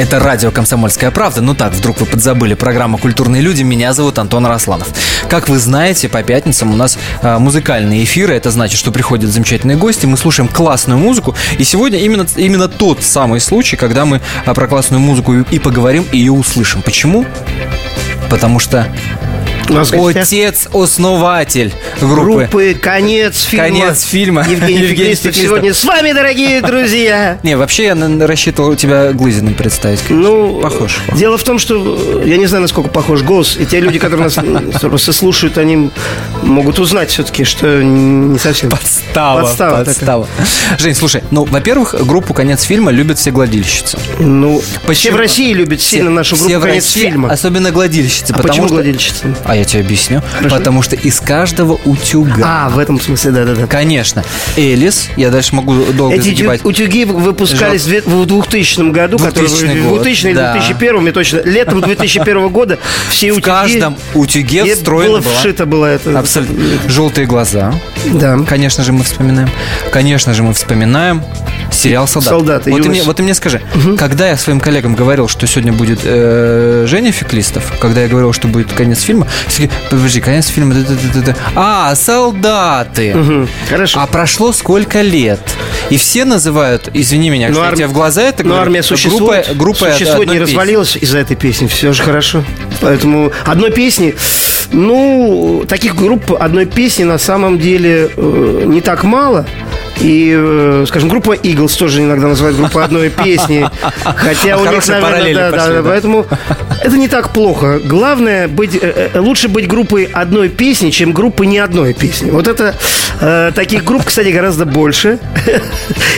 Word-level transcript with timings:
Это 0.00 0.18
радио 0.18 0.50
«Комсомольская 0.50 1.10
правда». 1.10 1.42
Ну 1.42 1.54
так, 1.54 1.74
вдруг 1.74 2.00
вы 2.00 2.06
подзабыли. 2.06 2.54
Программа 2.54 2.96
«Культурные 2.96 3.42
люди». 3.42 3.62
Меня 3.62 3.92
зовут 3.92 4.18
Антон 4.18 4.46
Росланов. 4.46 4.88
Как 5.28 5.50
вы 5.50 5.58
знаете, 5.58 6.08
по 6.08 6.22
пятницам 6.22 6.72
у 6.72 6.74
нас 6.74 6.96
э, 7.20 7.36
музыкальные 7.36 8.04
эфиры. 8.04 8.34
Это 8.34 8.50
значит, 8.50 8.78
что 8.78 8.92
приходят 8.92 9.30
замечательные 9.30 9.76
гости. 9.76 10.06
Мы 10.06 10.16
слушаем 10.16 10.48
классную 10.48 10.98
музыку. 10.98 11.34
И 11.58 11.64
сегодня 11.64 11.98
именно, 11.98 12.26
именно 12.36 12.66
тот 12.66 13.02
самый 13.02 13.40
случай, 13.40 13.76
когда 13.76 14.06
мы 14.06 14.22
э, 14.46 14.54
про 14.54 14.66
классную 14.68 15.00
музыку 15.00 15.34
и, 15.34 15.44
и 15.50 15.58
поговорим, 15.58 16.06
и 16.12 16.16
ее 16.16 16.32
услышим. 16.32 16.80
Почему? 16.80 17.26
Потому 18.30 18.58
что 18.58 18.86
Отец-основатель 19.76 21.72
группы. 22.00 22.48
Группы 22.48 22.74
«Конец 22.80 23.42
фильма». 23.42 23.64
Конец 23.66 24.02
фильма. 24.02 24.46
Евгений 24.48 24.80
Евгений 24.82 25.14
Феклистов 25.14 25.36
сегодня 25.36 25.74
с 25.74 25.84
вами, 25.84 26.12
дорогие 26.12 26.60
друзья. 26.60 27.38
Не, 27.42 27.56
вообще 27.56 27.84
я 27.84 28.26
рассчитывал 28.26 28.74
тебя 28.76 29.12
Глызиным 29.12 29.54
представить. 29.54 30.02
Ну, 30.08 30.60
Похож. 30.60 31.00
Дело 31.14 31.38
в 31.38 31.42
том, 31.42 31.58
что 31.58 32.22
я 32.24 32.36
не 32.36 32.46
знаю, 32.46 32.62
насколько 32.62 32.90
похож 32.90 33.22
голос. 33.22 33.56
И 33.58 33.66
те 33.66 33.80
люди, 33.80 33.98
которые 33.98 34.30
нас 34.30 35.14
слушают, 35.16 35.58
они 35.58 35.90
могут 36.42 36.78
узнать 36.78 37.10
все-таки, 37.10 37.44
что 37.44 37.82
не 37.82 38.38
совсем. 38.38 38.70
Подстава, 38.70 39.42
Подстава 39.42 39.84
подстава. 39.84 40.28
Жень, 40.78 40.94
слушай, 40.94 41.22
ну, 41.30 41.44
во-первых, 41.44 41.94
группу 42.06 42.34
«Конец 42.34 42.62
фильма» 42.62 42.90
любят 42.90 43.18
все 43.18 43.30
гладильщицы. 43.30 43.98
Ну, 44.18 44.60
все 44.60 44.80
Почему? 44.86 45.16
в 45.16 45.20
России 45.20 45.52
любят 45.52 45.80
сильно 45.80 46.10
нашу 46.10 46.36
все 46.36 46.48
группу 46.48 46.66
«Конец 46.66 46.84
России, 46.84 47.00
фильма». 47.02 47.30
Особенно 47.30 47.70
гладильщицы. 47.70 48.32
А 48.32 48.36
потому 48.36 48.48
почему 48.48 48.66
что... 48.66 48.74
гладильщица? 48.74 49.36
А 49.44 49.56
я 49.60 49.64
тебе 49.64 49.82
объясню. 49.82 50.22
Хорошо. 50.36 50.56
Потому 50.56 50.82
что 50.82 50.96
из 50.96 51.20
каждого 51.20 51.78
утюга... 51.84 52.42
А, 52.66 52.68
в 52.70 52.78
этом 52.78 53.00
смысле, 53.00 53.30
да-да-да. 53.30 53.66
Конечно. 53.66 54.24
Элис, 54.56 55.08
я 55.16 55.30
дальше 55.30 55.54
могу 55.54 55.74
долго 55.92 56.14
Эти 56.16 56.30
загибать. 56.30 56.62
тю- 56.62 56.68
утюги 56.68 57.04
выпускались 57.04 57.82
в 57.82 57.86
две- 57.88 58.02
в 58.02 58.26
2000 58.26 58.90
году, 58.90 59.18
2000 59.18 59.60
которые- 59.66 59.82
год, 59.82 60.00
в 60.00 60.02
2000 60.02 60.26
или 60.26 60.34
да. 60.34 60.52
2001, 60.54 61.02
мне 61.02 61.12
точно. 61.12 61.40
Летом 61.44 61.80
2001 61.82 62.48
года 62.48 62.78
все 63.10 63.28
В 63.32 63.36
утюги... 63.36 63.44
каждом 63.44 63.96
утюге 64.14 64.62
где 64.62 64.74
встроена 64.74 65.20
было 65.20 65.22
вшито 65.38 65.66
было 65.66 65.86
это. 65.86 66.18
Абсолютно. 66.18 66.56
Желтые 66.88 67.26
глаза. 67.26 67.74
Да. 68.06 68.38
Конечно 68.48 68.82
же, 68.82 68.92
мы 68.92 69.04
вспоминаем. 69.04 69.50
Конечно 69.92 70.34
же, 70.34 70.42
мы 70.42 70.54
вспоминаем 70.54 71.22
сериал 71.80 72.06
«Солдат». 72.06 72.28
«Солдаты», 72.30 72.70
Вот 72.70 72.76
ты, 72.78 72.82
юность. 72.84 73.00
мне, 73.00 73.02
вот 73.06 73.16
ты 73.16 73.22
мне 73.22 73.34
скажи, 73.34 73.60
когда 73.98 74.28
я 74.28 74.36
своим 74.36 74.60
коллегам 74.60 74.94
говорил, 74.94 75.28
что 75.28 75.46
сегодня 75.46 75.72
будет 75.72 76.00
э, 76.04 76.84
Женя 76.88 77.12
Феклистов, 77.12 77.72
когда 77.80 78.02
я 78.02 78.08
говорил, 78.08 78.32
что 78.32 78.48
будет 78.48 78.72
конец 78.72 79.00
фильма, 79.02 79.26
все 79.46 79.70
подожди, 79.90 80.20
конец 80.20 80.46
фильма, 80.48 80.74
да-да-да-да. 80.74 81.36
а, 81.54 81.94
солдаты. 81.94 83.14
Мгм. 83.14 83.48
Хорошо. 83.68 84.00
А 84.00 84.06
прошло 84.06 84.52
сколько 84.52 85.00
лет? 85.00 85.40
И 85.90 85.96
все 85.96 86.24
называют, 86.24 86.90
извини 86.94 87.30
меня, 87.30 87.48
Но 87.48 87.60
я 87.60 87.68
арм- 87.68 87.76
тебе 87.76 87.86
в 87.86 87.92
глаза 87.92 88.22
это 88.22 88.42
Но 88.44 88.50
говорю, 88.50 88.62
армия 88.62 88.82
существует, 88.82 89.46
группа, 89.46 89.58
группа 89.58 89.92
существует, 89.92 90.28
не 90.28 90.38
песни. 90.38 90.52
развалилась 90.52 90.96
из-за 90.96 91.18
этой 91.18 91.36
песни. 91.36 91.66
Все 91.66 91.92
же 91.92 92.02
хорошо. 92.02 92.44
Поэтому 92.80 93.32
одной 93.44 93.70
песни, 93.72 94.14
ну, 94.72 95.64
таких 95.68 95.96
групп 95.96 96.32
одной 96.38 96.66
песни 96.66 97.04
на 97.04 97.18
самом 97.18 97.58
деле 97.58 98.10
э, 98.16 98.62
не 98.66 98.80
так 98.80 99.02
мало. 99.04 99.46
И, 100.00 100.34
э, 100.36 100.84
скажем, 100.88 101.08
группа 101.08 101.34
Eagles 101.34 101.78
тоже 101.78 102.00
иногда 102.00 102.28
называют 102.28 102.56
группой 102.56 102.84
одной 102.84 103.10
песни. 103.10 103.68
Хотя 104.02 104.56
у 104.56 104.66
них, 104.66 104.86
наверное, 104.88 105.34
да, 105.34 105.50
пошли, 105.50 105.74
да, 105.74 105.82
да. 105.82 105.88
поэтому 105.88 106.26
это 106.82 106.96
не 106.96 107.08
так 107.08 107.32
плохо. 107.32 107.80
Главное 107.84 108.48
быть, 108.48 108.74
э, 108.74 109.10
э, 109.12 109.18
лучше 109.18 109.48
быть 109.48 109.68
группой 109.68 110.04
одной 110.04 110.48
песни, 110.48 110.90
чем 110.90 111.12
группой 111.12 111.46
не 111.46 111.58
одной 111.58 111.92
песни. 111.92 112.30
Вот 112.30 112.48
это 112.48 112.74
э, 113.20 113.52
таких 113.54 113.84
групп, 113.84 114.04
кстати, 114.04 114.28
гораздо 114.28 114.64
больше. 114.64 115.18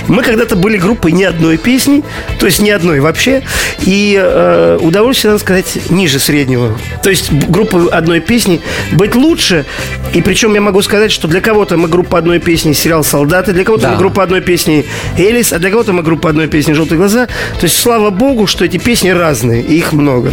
Мы 0.08 0.22
когда-то 0.22 0.56
были 0.56 0.78
группой 0.78 1.12
не 1.12 1.24
одной 1.24 1.56
песни, 1.56 2.04
то 2.38 2.46
есть 2.46 2.60
не 2.60 2.70
одной 2.70 3.00
вообще, 3.00 3.42
и 3.80 4.18
э, 4.20 4.78
удовольствие, 4.80 5.32
надо 5.32 5.42
сказать, 5.42 5.90
ниже 5.90 6.18
среднего. 6.18 6.78
То 7.02 7.10
есть 7.10 7.32
группа 7.32 7.88
одной 7.90 8.20
песни 8.20 8.60
быть 8.92 9.14
лучше, 9.14 9.64
и 10.12 10.22
причем 10.22 10.54
я 10.54 10.60
могу 10.60 10.82
сказать, 10.82 11.10
что 11.10 11.28
для 11.28 11.40
кого-то 11.40 11.76
мы 11.76 11.88
группа 11.88 12.18
одной 12.18 12.38
песни 12.38 12.72
сериал 12.72 13.02
«Солдаты», 13.02 13.52
для 13.52 13.64
кого-то 13.72 13.82
Да. 13.86 13.92
мы 13.92 13.98
группа 13.98 14.22
одной 14.22 14.40
песни 14.42 14.84
«Элис», 15.16 15.52
а 15.52 15.58
для 15.58 15.70
кого-то 15.70 15.92
мы 15.92 16.02
группа 16.02 16.28
одной 16.28 16.46
песни 16.46 16.74
«Желтые 16.74 16.98
глаза». 16.98 17.26
То 17.26 17.64
есть, 17.64 17.76
слава 17.76 18.10
богу, 18.10 18.46
что 18.46 18.64
эти 18.64 18.76
песни 18.76 19.08
разные, 19.10 19.62
и 19.62 19.78
их 19.78 19.92
много. 19.92 20.32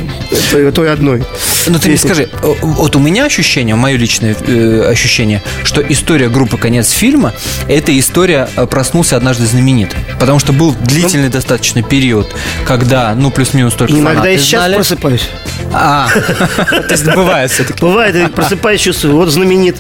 Той, 0.52 0.72
той 0.72 0.92
одной. 0.92 1.24
Ну 1.68 1.80
ты 1.80 1.90
мне 1.90 1.98
скажи, 1.98 2.24
э, 2.24 2.54
вот 2.62 2.96
у 2.96 3.00
меня 3.00 3.26
ощущение, 3.26 3.76
мое 3.76 3.96
личное 3.98 4.36
э, 4.36 4.90
ощущение, 4.90 5.42
что 5.64 5.82
история 5.82 6.28
группы 6.30 6.58
«Конец 6.58 6.92
фильма»– 6.92 7.34
это 7.68 7.98
история 7.98 8.50
э, 8.56 8.66
«Проснулся 8.66 9.16
однажды 9.16 9.46
знаменит». 9.46 9.96
Потому 10.20 10.40
что 10.40 10.52
был 10.52 10.74
длительный 10.74 11.30
достаточно 11.30 11.82
период, 11.82 12.28
когда, 12.66 13.16
ну, 13.16 13.32
плюс-минус 13.32 13.74
только 13.74 13.94
Иногда 13.94 14.10
фанаты 14.10 14.32
я 14.32 14.38
сейчас 14.38 14.62
знали. 14.62 14.76
просыпаюсь. 14.76 15.30
А, 15.72 16.08
то 16.70 16.88
есть 16.90 17.06
бывает 17.06 17.52
все-таки. 17.52 17.80
Бывает, 17.80 18.34
просыпаюсь, 18.34 18.82
чувствую, 18.82 19.16
вот 19.16 19.30
знаменит. 19.30 19.78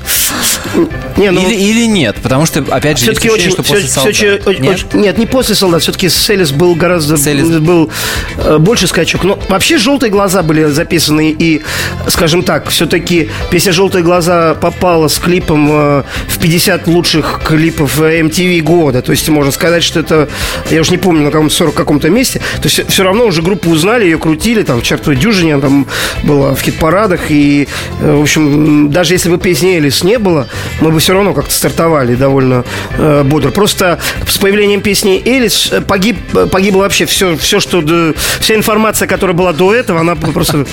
Не, 1.17 1.31
ну, 1.31 1.41
Или, 1.41 1.55
или 1.55 1.85
нет, 1.85 2.15
потому 2.21 2.45
что, 2.45 2.63
опять 2.69 2.97
же, 2.97 3.05
все-таки 3.05 3.29
очень, 3.29 3.51
что 3.51 3.63
после 3.63 3.83
всё- 3.83 3.93
«Солдат». 3.93 4.15
всё- 4.15 4.39
очень- 4.45 4.61
Нет? 4.61 4.85
очень- 4.89 5.01
нет, 5.01 5.17
не 5.17 5.25
после 5.25 5.55
солдат. 5.55 5.81
Все-таки 5.81 6.09
Селис 6.09 6.51
был 6.51 6.75
гораздо 6.75 7.17
Селис. 7.17 7.47
был 7.59 7.89
э, 8.37 8.57
больше 8.57 8.87
скачок. 8.87 9.23
Но 9.23 9.37
вообще 9.49 9.77
желтые 9.77 10.11
глаза 10.11 10.43
были 10.43 10.65
записаны 10.65 11.35
и, 11.37 11.61
скажем 12.07 12.43
так, 12.43 12.69
все-таки 12.69 13.29
песня 13.51 13.73
Желтые 13.73 14.03
глаза 14.03 14.55
попала 14.55 15.07
с 15.07 15.17
клипом 15.19 15.69
э, 15.71 16.03
в 16.27 16.39
50 16.39 16.87
лучших 16.87 17.41
клипов 17.43 17.99
э, 18.01 18.21
MTV 18.21 18.61
года. 18.61 19.01
То 19.01 19.11
есть 19.11 19.27
можно 19.29 19.51
сказать, 19.51 19.83
что 19.83 19.99
это, 19.99 20.29
я 20.69 20.81
уж 20.81 20.89
не 20.89 20.97
помню, 20.97 21.23
на 21.23 21.31
каком 21.31 21.49
40 21.49 21.75
каком-то 21.75 22.09
месте. 22.09 22.39
То 22.61 22.67
есть 22.69 22.89
все 22.89 23.03
равно 23.03 23.25
уже 23.25 23.41
группу 23.41 23.69
узнали, 23.69 24.05
ее 24.05 24.17
крутили, 24.17 24.63
там 24.63 24.79
в 24.81 24.83
чертовой 24.83 25.17
дюжине 25.17 25.53
она 25.55 25.61
там 25.61 25.87
была 26.23 26.53
в 26.55 26.61
хит-парадах. 26.61 27.29
И, 27.29 27.67
э, 28.01 28.15
в 28.15 28.21
общем, 28.21 28.91
даже 28.91 29.13
если 29.13 29.29
бы 29.29 29.37
песни 29.37 29.75
Элис 29.77 30.03
не 30.03 30.17
было, 30.17 30.47
мы 30.81 30.91
бы 30.91 30.99
все 30.99 31.13
равно 31.13 31.33
как-то 31.33 31.53
стартовали 31.53 32.15
довольно 32.15 32.63
э, 32.97 33.23
бодро. 33.23 33.51
Просто 33.51 33.99
с 34.27 34.37
появлением 34.37 34.81
песни 34.81 35.21
Элис 35.25 35.71
погиб, 35.87 36.17
погибло 36.51 36.81
вообще 36.81 37.05
все, 37.05 37.35
все, 37.37 37.59
что... 37.59 37.81
до- 37.81 38.13
вся 38.39 38.55
информация, 38.55 39.07
которая 39.07 39.35
была 39.35 39.53
до 39.53 39.73
этого, 39.73 39.99
она 40.01 40.15
просто 40.15 40.65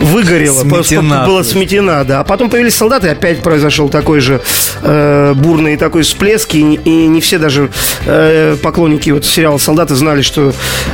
выгорела. 0.00 0.60
Сметена. 0.62 1.24
Была 1.26 1.44
сметена, 1.44 2.04
да. 2.04 2.20
А 2.20 2.24
потом 2.24 2.50
появились 2.50 2.74
солдаты, 2.74 3.08
опять 3.08 3.42
произошел 3.42 3.88
такой 3.88 4.20
же 4.20 4.40
э, 4.82 5.32
бурный 5.34 5.76
такой 5.76 6.02
всплеск, 6.02 6.54
и, 6.54 6.60
и 6.60 6.90
не 7.06 7.20
все 7.20 7.38
даже 7.38 7.70
э, 8.06 8.56
поклонники 8.62 9.10
вот 9.10 9.24
сериала 9.24 9.58
«Солдаты» 9.58 9.94
знали, 9.94 10.22
что... 10.22 10.52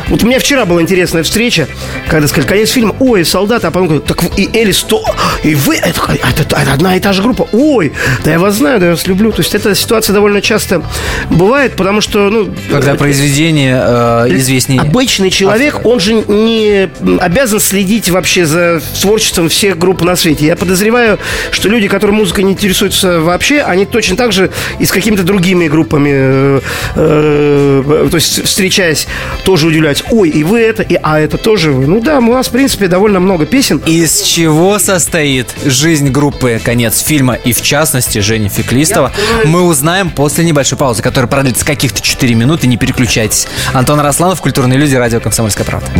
Вот 0.09 0.23
у 0.23 0.27
меня 0.27 0.39
вчера 0.39 0.65
была 0.65 0.83
интересная 0.83 1.23
встреча, 1.23 1.69
когда 2.09 2.27
сказали, 2.29 2.49
конец 2.49 2.71
фильма, 2.71 2.95
ой, 3.01 3.25
солдаты, 3.25 3.67
а 3.67 3.71
потом 3.71 3.89
говорят, 3.89 4.07
так 4.07 4.23
и 4.39 4.49
Элис, 4.53 4.83
то, 4.83 5.03
и 5.43 5.55
вы, 5.55 5.77
это, 5.77 6.01
это- 6.13 6.43
это 6.57 6.73
одна 6.73 6.97
и 6.97 7.01
та 7.01 7.13
же 7.13 7.23
группа, 7.23 7.49
ой, 7.53 7.93
да 8.25 8.33
я 8.33 8.39
вас 8.41 8.57
знаю, 8.57 8.81
да 8.81 8.87
я 8.87 8.93
вас 8.93 9.07
люблю. 9.07 9.33
То 9.33 9.41
есть 9.41 9.55
эта 9.55 9.75
ситуация 9.75 10.15
довольно 10.15 10.41
часто 10.41 10.83
бывает, 11.31 11.77
потому 11.77 12.01
что, 12.01 12.31
ну... 12.31 12.49
Когда 12.71 12.93
э, 12.93 12.97
произведение 12.97 13.81
э, 13.83 14.27
известнее. 14.37 14.81
Обычный 14.81 15.31
человек, 15.31 15.85
он 15.85 16.01
же 16.01 16.15
не 16.15 16.91
обязан 17.21 17.61
следить 17.61 18.11
вообще 18.11 18.47
за 18.47 18.81
творчеством 19.01 19.49
всех 19.49 19.79
групп 19.79 20.03
на 20.03 20.17
свете. 20.17 20.47
Я 20.47 20.57
подозреваю, 20.57 21.19
что 21.51 21.69
люди, 21.69 21.89
которые 21.89 22.17
музыкой 22.17 22.45
не 22.45 22.53
интересуются 22.53 23.21
вообще, 23.21 23.61
они 23.61 23.87
точно 23.87 24.17
так 24.17 24.33
же 24.33 24.51
и 24.79 24.87
с 24.87 24.93
какими-то 24.93 25.23
другими 25.23 25.69
группами, 25.69 26.11
э, 26.13 26.61
э, 26.97 28.09
то 28.11 28.17
есть 28.17 28.45
встречаясь, 28.45 29.07
тоже 29.45 29.67
удивляются. 29.67 30.05
Ой, 30.11 30.29
и 30.29 30.45
вы 30.45 30.61
это, 30.61 30.83
и 30.83 30.99
а 31.03 31.21
это 31.21 31.39
тоже 31.39 31.73
вы. 31.73 31.87
Ну 31.87 32.01
да, 32.01 32.19
у 32.19 32.33
нас, 32.33 32.49
в 32.49 32.51
принципе, 32.51 32.87
довольно 32.87 33.21
много 33.21 33.47
песен. 33.47 33.83
Из 33.87 34.23
чего 34.23 34.79
состоит 34.79 35.55
жизнь 35.65 36.11
группы 36.11 36.61
«Конец 36.63 37.01
фильма» 37.01 37.35
и, 37.35 37.53
в 37.53 37.63
частности, 37.63 38.21
Жени 38.31 38.49
Феклистова, 38.49 39.11
мы 39.45 39.63
узнаем 39.63 40.09
после 40.09 40.45
небольшой 40.45 40.79
паузы, 40.79 41.03
которая 41.03 41.29
продлится 41.29 41.65
каких-то 41.65 42.01
4 42.01 42.33
минуты. 42.37 42.69
Не 42.69 42.77
переключайтесь. 42.77 43.49
Антон 43.73 43.99
Росланов, 43.99 44.41
«Культурные 44.41 44.79
люди», 44.79 44.95
радио 44.95 45.19
«Комсомольская 45.19 45.67
правда». 45.67 45.91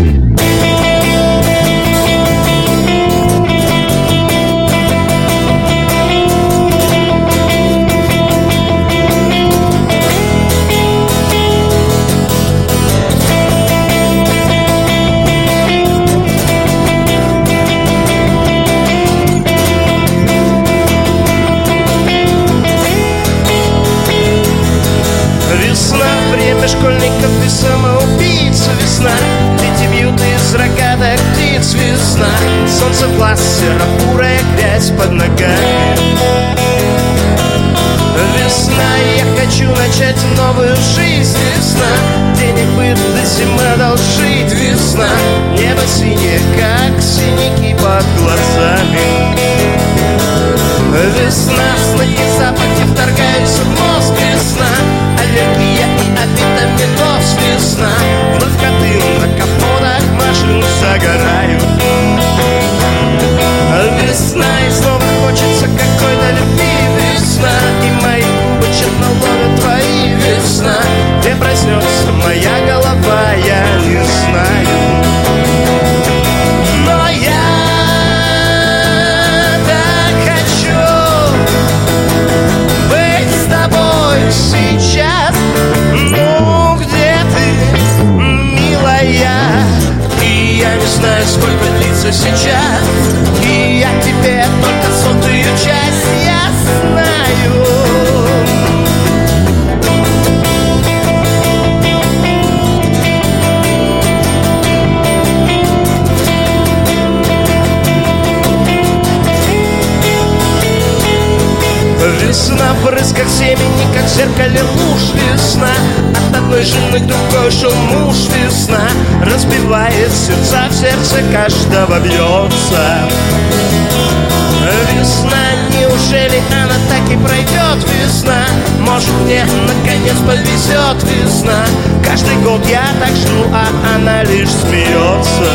Наконец 129.67 130.17
повезет 130.27 131.03
Весна, 131.05 131.65
каждый 132.05 132.37
год 132.37 132.65
я 132.67 132.85
так 133.01 133.15
жду, 133.17 133.47
а 133.53 133.67
она 133.95 134.23
лишь 134.25 134.51
смеется. 134.51 135.51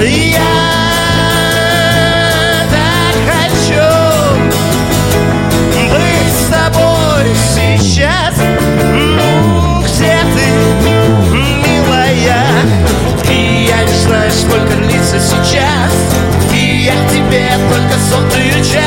Я 0.00 0.40
так 2.70 3.14
хочу 3.28 3.88
быть 5.90 6.32
с 6.32 6.46
тобой 6.50 7.24
сейчас. 7.54 8.34
Ну, 8.92 9.82
где 9.82 10.18
ты, 10.34 10.46
милая? 11.32 12.44
И 13.30 13.68
я 13.68 13.84
не 13.84 13.98
знаю, 14.04 14.30
сколько 14.30 14.74
длится 14.76 15.18
сейчас. 15.20 15.92
И 16.52 16.84
я 16.84 16.94
тебе 17.08 17.48
только 17.70 17.94
сотую 18.10 18.64
часть 18.64 18.81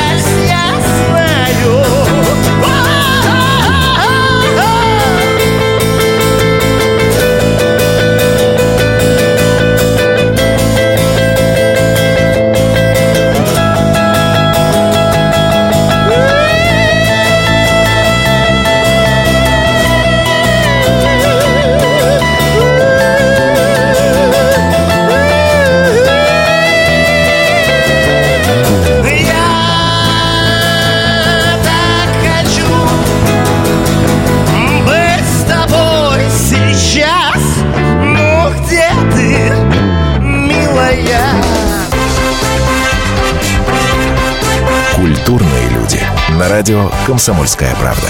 радио 46.66 46.90
«Комсомольская 47.06 47.76
правда». 47.76 48.08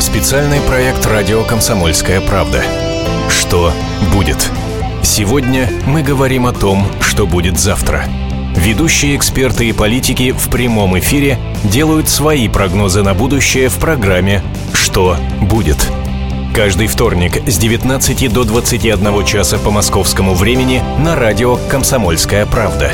Специальный 0.00 0.60
проект 0.62 1.06
«Радио 1.06 1.44
Комсомольская 1.44 2.20
правда». 2.20 2.64
Что 3.28 3.72
будет? 4.12 4.50
Сегодня 5.04 5.70
мы 5.86 6.02
говорим 6.02 6.46
о 6.46 6.52
том, 6.52 6.84
что 7.00 7.28
будет 7.28 7.60
завтра. 7.60 8.06
Ведущие 8.56 9.14
эксперты 9.14 9.68
и 9.68 9.72
политики 9.72 10.32
в 10.32 10.50
прямом 10.50 10.98
эфире 10.98 11.38
делают 11.62 12.08
свои 12.08 12.48
прогнозы 12.48 13.04
на 13.04 13.14
будущее 13.14 13.68
в 13.68 13.76
программе 13.76 14.42
«Что 14.72 15.16
будет?». 15.40 15.78
Каждый 16.52 16.88
вторник 16.88 17.40
с 17.46 17.56
19 17.56 18.32
до 18.32 18.42
21 18.42 19.24
часа 19.24 19.58
по 19.58 19.70
московскому 19.70 20.34
времени 20.34 20.82
на 20.98 21.14
радио 21.14 21.56
«Комсомольская 21.70 22.46
правда». 22.46 22.90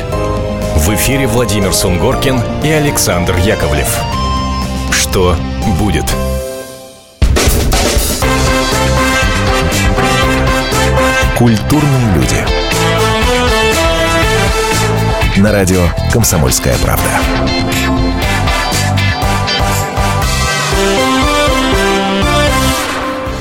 В 0.79 0.95
эфире 0.95 1.27
Владимир 1.27 1.73
Сунгоркин 1.73 2.41
и 2.63 2.69
Александр 2.69 3.35
Яковлев. 3.35 3.99
Что 4.91 5.35
будет? 5.77 6.05
Культурные 11.37 12.13
люди. 12.15 12.45
На 15.37 15.51
радио 15.51 15.81
«Комсомольская 16.11 16.77
правда». 16.77 17.09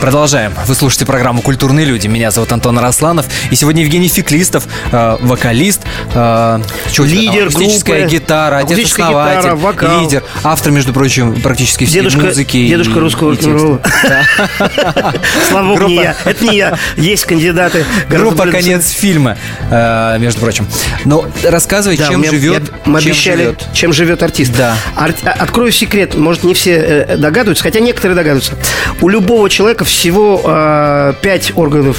Продолжаем. 0.00 0.54
Вы 0.66 0.75
слушаете 0.76 1.07
программу 1.07 1.42
«Культурные 1.42 1.85
люди». 1.85 2.07
Меня 2.07 2.30
зовут 2.30 2.52
Антон 2.52 2.78
Росланов. 2.78 3.26
И 3.50 3.57
сегодня 3.57 3.83
Евгений 3.83 4.09
Феклистов, 4.09 4.66
э, 4.92 5.16
вокалист, 5.21 5.80
э, 6.14 6.62
там? 6.97 7.07
Лидер 7.07 7.42
акустическая 7.49 8.00
группы, 8.00 8.14
гитара, 8.16 8.57
акустическая 8.59 9.07
отец-основатель, 9.07 9.40
гитара, 9.40 9.57
вокал. 9.57 10.00
лидер, 10.00 10.23
автор, 10.42 10.73
между 10.73 10.92
прочим, 10.92 11.40
практически 11.40 11.85
всей 11.85 11.95
Дедушка, 12.00 12.21
музыки. 12.26 12.66
дедушка 12.68 12.99
и- 12.99 13.00
русского 13.00 13.30
рок-н-ролла. 13.33 13.80
Слава 15.49 15.68
богу, 15.68 15.85
не 15.88 15.97
я. 15.97 16.16
Это 16.25 16.45
не 16.45 16.57
я. 16.57 16.78
Есть 16.97 17.25
кандидаты. 17.26 17.85
Группа 18.09 18.47
«Конец 18.47 18.90
фильма», 18.90 19.37
э, 19.71 20.16
между 20.18 20.40
прочим. 20.40 20.66
Но 21.04 21.25
рассказывай, 21.45 21.97
чем 21.97 22.25
живет, 22.25 22.73
мы 22.85 22.99
обещали, 22.99 23.57
чем 23.73 23.92
живет 23.92 24.23
артист. 24.23 24.52
Да. 24.57 24.76
А- 24.97 25.09
открою 25.38 25.73
секрет, 25.73 26.14
может, 26.16 26.45
не 26.45 26.54
все 26.54 26.73
э, 26.76 27.16
догадываются, 27.16 27.64
хотя 27.64 27.80
некоторые 27.80 28.16
догадываются. 28.16 28.54
У 29.00 29.09
любого 29.09 29.49
человека 29.50 29.85
всего 29.85 30.40
э, 30.45 31.14
пять 31.23 31.52
органов 31.57 31.97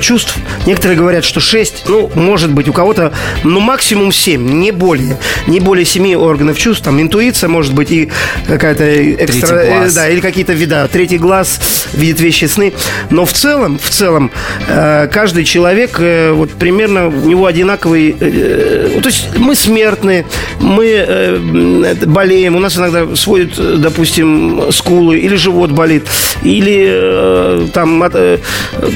чувств. 0.00 0.36
Некоторые 0.66 0.98
говорят, 0.98 1.24
что 1.24 1.40
шесть. 1.40 1.84
Ну, 1.86 2.10
может 2.14 2.52
быть, 2.52 2.68
у 2.68 2.72
кого-то, 2.72 3.12
ну, 3.44 3.60
максимум 3.60 4.12
семь, 4.28 4.60
не 4.60 4.72
более. 4.72 5.16
Не 5.46 5.60
более 5.60 5.86
семи 5.86 6.14
органов 6.14 6.58
чувств. 6.58 6.84
Там 6.84 7.00
интуиция, 7.00 7.48
может 7.48 7.72
быть, 7.72 7.90
и 7.90 8.10
какая-то 8.46 9.14
экстра... 9.24 9.56
Э, 9.56 9.90
да, 9.90 10.08
или 10.08 10.20
какие-то 10.20 10.52
вида. 10.52 10.86
Третий 10.92 11.16
глаз 11.16 11.60
видит 11.94 12.20
вещи 12.20 12.44
сны. 12.44 12.74
Но 13.08 13.24
в 13.24 13.32
целом, 13.32 13.78
в 13.78 13.88
целом, 13.88 14.30
э, 14.66 15.08
каждый 15.10 15.44
человек, 15.44 15.98
э, 15.98 16.32
вот 16.32 16.50
примерно 16.50 17.08
у 17.08 17.28
него 17.28 17.46
одинаковый... 17.46 18.16
э, 18.20 18.90
э, 18.96 19.00
то 19.00 19.08
есть 19.08 19.28
мы 19.38 19.54
смертны, 19.54 20.26
мы 20.60 20.86
э, 20.86 21.94
болеем, 22.04 22.56
у 22.56 22.58
нас 22.58 22.76
иногда 22.76 23.16
сводят, 23.16 23.58
э, 23.58 23.76
допустим, 23.78 24.70
скулы, 24.72 25.18
или 25.18 25.36
живот 25.36 25.70
болит, 25.70 26.06
или 26.42 26.86
э, 26.86 27.66
там 27.72 28.02
от, 28.02 28.12
э, 28.14 28.38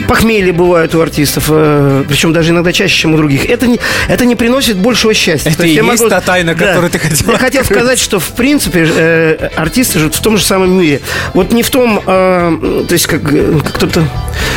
похмелье 0.06 0.52
бывает 0.52 0.94
у 0.94 1.00
артистов, 1.00 1.44
э, 1.48 2.04
причем 2.06 2.34
даже 2.34 2.50
иногда 2.50 2.72
чаще, 2.72 2.94
чем 2.94 3.14
у 3.14 3.16
других. 3.16 3.46
Это 3.48 3.66
не, 3.66 3.78
это 4.08 4.26
не 4.26 4.36
приносит 4.36 4.76
большего 4.76 5.14
счастья. 5.22 5.50
Это 5.50 5.58
То 5.58 5.64
и 5.66 5.70
есть 5.74 6.08
та 6.08 6.20
тайна, 6.20 6.54
которую 6.54 6.90
ты 6.90 6.98
хотел 6.98 7.30
Я 7.32 7.38
хотел 7.38 7.64
сказать, 7.64 7.98
что 7.98 8.18
в 8.20 8.28
принципе 8.30 8.86
э, 8.88 9.48
артисты 9.56 9.98
живут 9.98 10.14
в 10.14 10.20
том 10.20 10.36
же 10.36 10.44
самом 10.44 10.72
мире. 10.78 11.00
Вот 11.34 11.52
не 11.52 11.62
в 11.62 11.70
том, 11.70 12.00
э, 12.04 12.84
то 12.88 12.92
есть 12.92 13.06
как, 13.06 13.32
э, 13.32 13.60
как 13.64 13.72
кто-то... 13.74 14.04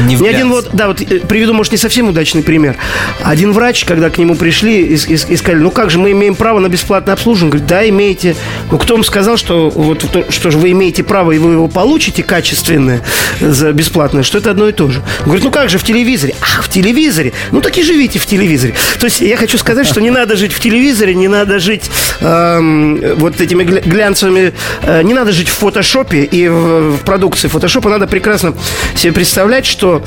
Не 0.01 0.15
Ни 0.15 0.27
один 0.27 0.50
вглядываться. 0.50 0.69
вот, 0.72 0.75
да, 0.77 0.88
вот 0.88 1.01
э, 1.01 1.19
приведу, 1.22 1.53
может, 1.53 1.72
не 1.72 1.77
совсем 1.77 2.10
удачный 2.10 2.43
пример. 2.43 2.75
Один 3.24 3.53
врач, 3.53 3.86
когда 3.86 4.10
к 4.10 4.17
нему 4.17 4.36
пришли 4.36 4.81
и, 4.81 4.95
и- 4.95 5.13
и 5.13 5.38
сказали, 5.38 5.62
ну 5.62 5.72
как 5.72 5.89
же, 5.89 6.00
мы 6.00 6.12
имеем 6.12 6.36
право 6.36 6.60
на 6.60 6.67
бесплатное 6.67 7.13
обслуживание. 7.13 7.51
Говорит, 7.51 7.67
да, 7.67 7.88
имеете. 7.88 8.36
Ну 8.72 8.77
кто 8.77 8.95
вам 8.95 9.03
сказал, 9.03 9.38
что 9.38 9.69
вот 9.69 10.00
то- 10.12 10.25
что 10.31 10.51
же 10.51 10.57
вы 10.57 10.72
имеете 10.72 11.03
право 11.03 11.31
и 11.31 11.38
вы 11.38 11.53
его 11.53 11.67
получите 11.67 12.24
качественное 12.24 13.01
за 13.39 13.72
бесплатное, 13.72 14.24
что 14.24 14.38
это 14.39 14.51
одно 14.51 14.67
и 14.67 14.74
то 14.74 14.89
же. 14.89 15.01
Говорит, 15.24 15.43
ну 15.45 15.51
как 15.51 15.69
же 15.69 15.77
в 15.77 15.84
телевизоре? 15.84 16.36
Ах, 16.41 16.63
в 16.63 16.69
телевизоре? 16.69 17.31
Ну 17.51 17.62
так 17.62 17.77
и 17.77 17.84
живите 17.84 18.19
в 18.19 18.25
телевизоре. 18.25 18.74
То 19.00 19.05
есть 19.05 19.22
я 19.22 19.38
хочу 19.38 19.57
сказать, 19.57 19.88
что 19.88 20.01
не 20.01 20.10
надо 20.10 20.36
жить 20.36 20.51
в 20.56 20.60
телевизоре, 20.60 21.14
не 21.16 21.28
надо 21.28 21.60
жить 21.60 21.90
эм, 22.22 23.02
вот 23.18 23.42
этими 23.42 23.64
гля- 23.64 23.88
глянцевыми, 23.88 24.54
э, 24.84 25.02
не 25.04 25.14
надо 25.14 25.32
жить 25.32 25.50
в 25.50 25.54
фотошопе 25.54 26.24
и 26.24 26.48
в, 26.48 26.98
в 26.98 27.00
продукции 27.00 27.48
фотошопа. 27.48 27.90
Надо 27.90 28.08
прекрасно 28.08 28.54
себе 28.96 29.14
представлять, 29.14 29.66
что 29.66 30.04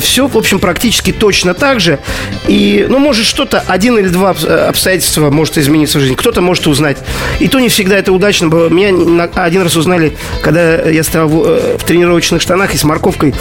все, 0.00 0.26
в 0.26 0.36
общем, 0.36 0.58
практически 0.58 1.12
точно 1.12 1.54
так 1.54 1.80
же. 1.80 1.98
И, 2.46 2.86
ну, 2.88 2.98
может, 2.98 3.24
что-то, 3.26 3.64
один 3.66 3.98
или 3.98 4.08
два 4.08 4.34
э, 4.42 4.66
обстоятельства 4.68 5.30
может 5.30 5.56
измениться 5.58 5.98
в 5.98 6.00
жизни. 6.02 6.14
Кто-то 6.14 6.40
может 6.40 6.66
узнать. 6.66 6.98
И 7.38 7.48
то 7.48 7.58
не 7.58 7.68
всегда 7.68 7.96
это 7.96 8.12
удачно 8.12 8.48
было. 8.48 8.68
Меня 8.68 9.28
один 9.34 9.62
раз 9.62 9.76
узнали, 9.76 10.16
когда 10.42 10.82
я 10.82 11.02
стоял 11.02 11.28
в, 11.28 11.42
э, 11.46 11.76
в 11.78 11.84
тренировочных 11.84 12.42
штанах 12.42 12.74
и 12.74 12.76
с 12.76 12.84
морковкой. 12.84 13.34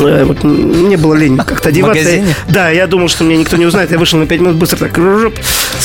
Э, 0.00 0.24
Вот, 0.24 0.44
мне 0.44 0.96
было 0.96 1.14
лень 1.14 1.36
как-то 1.38 1.68
одеваться. 1.70 2.02
магазине? 2.02 2.34
Да, 2.48 2.70
я 2.70 2.86
думал, 2.86 3.08
что 3.08 3.24
меня 3.24 3.38
никто 3.38 3.56
не 3.56 3.66
узнает. 3.66 3.90
Я 3.90 3.98
вышел 3.98 4.18
на 4.18 4.26
5 4.26 4.40
минут 4.40 4.56
быстро 4.56 4.76
так 4.78 4.98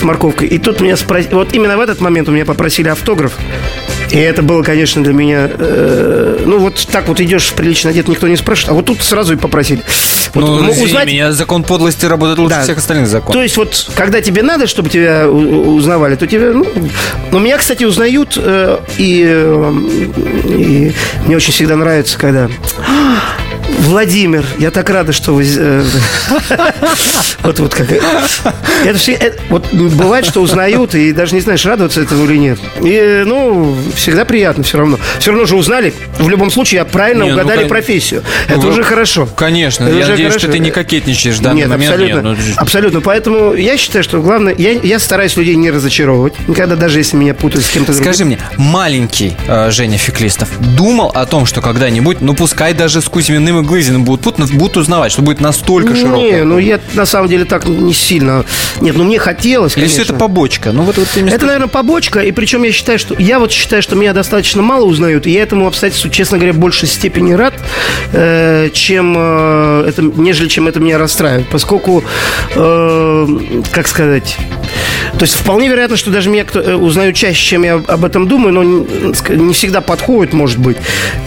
с 0.01 0.03
морковкой. 0.03 0.48
И 0.48 0.58
тут 0.58 0.81
меня 0.81 0.98
спросили, 0.98 1.34
вот 1.36 1.53
именно 1.53 1.77
в 1.77 1.79
этот 1.79 2.01
момент 2.01 2.27
у 2.27 2.31
меня 2.31 2.43
попросили 2.46 2.89
автограф. 2.89 3.34
И 4.10 4.17
это 4.17 4.41
было, 4.41 4.62
конечно, 4.63 5.01
для 5.03 5.13
меня... 5.13 5.50
э, 5.50 6.39
ну, 6.46 6.58
вот 6.60 6.86
так 6.91 7.08
вот 7.08 7.22
идешь 7.22 7.53
прилично 7.53 7.91
одет, 7.91 8.08
никто 8.10 8.27
не 8.27 8.36
спрашивает. 8.36 8.72
А 8.72 8.74
вот 8.74 8.86
тут 8.86 9.01
сразу 9.03 9.34
и 9.34 9.36
попросили. 9.38 9.81
Вот, 10.34 10.43
Ну, 10.43 10.70
извини 10.72 10.86
узнать- 10.86 11.08
меня, 11.08 11.31
закон 11.31 11.63
подлости 11.63 12.05
работает 12.05 12.39
лучше 12.39 12.55
Да. 12.55 12.63
всех 12.63 12.77
остальных 12.79 13.08
законов. 13.08 13.34
то 13.34 13.43
есть 13.43 13.55
вот, 13.58 13.89
когда 13.96 14.22
тебе 14.22 14.41
надо, 14.43 14.67
чтобы 14.67 14.89
тебя 14.89 15.29
узнавали, 15.29 16.15
то 16.15 16.27
тебя, 16.27 16.51
ну... 16.51 16.65
Но 17.31 17.39
меня, 17.39 17.58
кстати, 17.58 17.84
узнают, 17.86 18.34
э, 18.38 18.77
и, 18.98 19.24
э, 19.25 19.74
и 20.48 20.91
мне 21.25 21.36
очень 21.38 21.53
всегда 21.53 21.75
нравится, 21.77 22.17
когда... 22.17 22.50
Владимир, 23.79 24.45
я 24.59 24.71
так 24.71 24.89
рада, 24.89 25.11
что 25.13 25.33
вы... 25.33 25.45
э, 25.47 25.83
Вот, 27.43 27.59
вот 27.59 27.73
как... 27.73 27.87
Это 27.91 28.97
все, 28.97 29.13
это- 29.13 29.39
вот 29.49 29.73
бывает, 29.73 30.25
что 30.25 30.41
узнают, 30.41 30.93
и 30.95 31.11
даже 31.11 31.33
не 31.35 31.41
знаешь, 31.41 31.65
радоваться 31.65 32.01
этому 32.01 32.25
или 32.25 32.37
нет. 32.37 32.59
И, 32.81 32.91
э, 32.91 33.23
ну, 33.25 33.75
всегда 33.95 34.25
приятно 34.25 34.63
все 34.63 34.77
равно. 34.77 34.99
Все 35.19 35.31
равно 35.31 35.45
же 35.45 35.55
узнали. 35.55 35.93
В 36.19 36.29
любом 36.29 36.51
случае, 36.51 36.79
я 36.79 36.85
правильно 36.85 37.23
Не, 37.23 37.29
ну, 37.31 37.35
угадали 37.35 37.67
профессию. 37.67 38.23
Это 38.47 38.59
Вы- 38.59 38.69
уже 38.69 38.83
хорошо. 38.83 39.27
Конечно, 39.35 39.85
Это 39.85 39.93
я 39.95 40.01
уже 40.01 40.11
надеюсь, 40.11 40.29
хорошо. 40.31 40.43
что 40.47 40.51
ты 40.53 40.59
не 40.59 40.71
кокетничаешь 40.71 41.37
в 41.37 41.41
данный 41.41 41.61
Нет, 41.61 41.69
момент. 41.69 41.91
абсолютно. 41.93 42.27
Нет, 42.29 42.37
ну, 42.47 42.53
абсолютно. 42.57 43.01
Поэтому 43.01 43.53
я 43.53 43.77
считаю, 43.77 44.03
что 44.03 44.21
главное, 44.21 44.53
я, 44.57 44.71
я 44.71 44.99
стараюсь 44.99 45.35
людей 45.37 45.55
не 45.55 45.71
разочаровывать. 45.71 46.33
Никогда 46.47 46.75
даже 46.75 46.99
если 46.99 47.17
меня 47.17 47.33
путают 47.33 47.65
с 47.65 47.69
кем-то 47.69 47.93
другим. 47.93 48.03
Скажи 48.13 48.25
мне, 48.25 48.37
маленький 48.57 49.35
э, 49.47 49.71
Женя 49.71 49.97
Феклистов 49.97 50.49
думал 50.75 51.07
о 51.13 51.25
том, 51.25 51.45
что 51.45 51.61
когда-нибудь, 51.61 52.21
ну 52.21 52.33
пускай 52.35 52.73
даже 52.73 53.01
с 53.01 53.09
Кузьминым 53.09 53.61
и 53.62 53.65
Глызиным 53.65 54.03
будут 54.03 54.22
путать, 54.22 54.51
будут 54.53 54.77
узнавать, 54.77 55.12
что 55.12 55.22
будет 55.22 55.41
настолько 55.41 55.96
широко? 55.96 56.18
Не, 56.18 56.44
ну 56.44 56.58
я 56.58 56.80
на 56.94 57.06
самом 57.06 57.30
деле 57.30 57.46
так 57.46 57.65
не 57.65 57.94
сильно. 57.94 58.46
Нет, 58.82 58.96
ну 58.96 59.03
мне 59.03 59.20
хотелось. 59.20 59.77
Или 59.77 59.88
все 59.88 60.03
это 60.03 60.13
побочка? 60.13 60.72
Ну 60.72 60.84
вот, 60.84 60.98
вот 60.98 61.08
Это, 61.15 61.46
наверное, 61.46 61.68
побочка, 61.68 62.20
и 62.20 62.32
причем 62.32 62.63
я 62.63 62.72
считаю, 62.72 63.00
что 63.00 63.15
я 63.18 63.39
вот 63.39 63.51
считаю, 63.51 63.82
что 63.82 63.96
меня 63.96 64.13
достаточно 64.13 64.62
мало 64.62 64.86
узнают, 64.86 65.27
и 65.27 65.32
я 65.32 65.44
этому 65.44 65.68
обстоятельству, 65.68 66.10
честно 66.10 66.38
говоря, 66.38 66.53
в 66.53 66.58
большей 66.58 66.88
степени 66.88 67.34
рад, 67.34 67.53
э, 68.13 68.70
чем 68.74 69.15
э, 69.18 69.86
это, 69.88 70.01
нежели 70.01 70.48
чем 70.48 70.68
это 70.68 70.80
меня 70.80 70.98
расстраивает, 70.98 71.48
поскольку, 71.50 72.03
э, 72.56 73.27
как 73.72 73.88
сказать, 73.88 74.38
то 75.18 75.24
есть 75.24 75.34
вполне 75.36 75.68
вероятно, 75.68 75.98
что 75.98 76.10
даже 76.10 76.30
меня 76.30 76.46
кто, 76.46 76.60
э, 76.62 76.74
узнают 76.75 77.15
чаще, 77.15 77.39
чем 77.44 77.63
я 77.63 77.75
об 77.75 78.06
этом 78.06 78.27
думаю, 78.27 78.53
но 78.53 78.63
не, 78.63 79.53
всегда 79.53 79.82
подходит, 79.82 80.34
может 80.34 80.58
быть. 80.60 80.77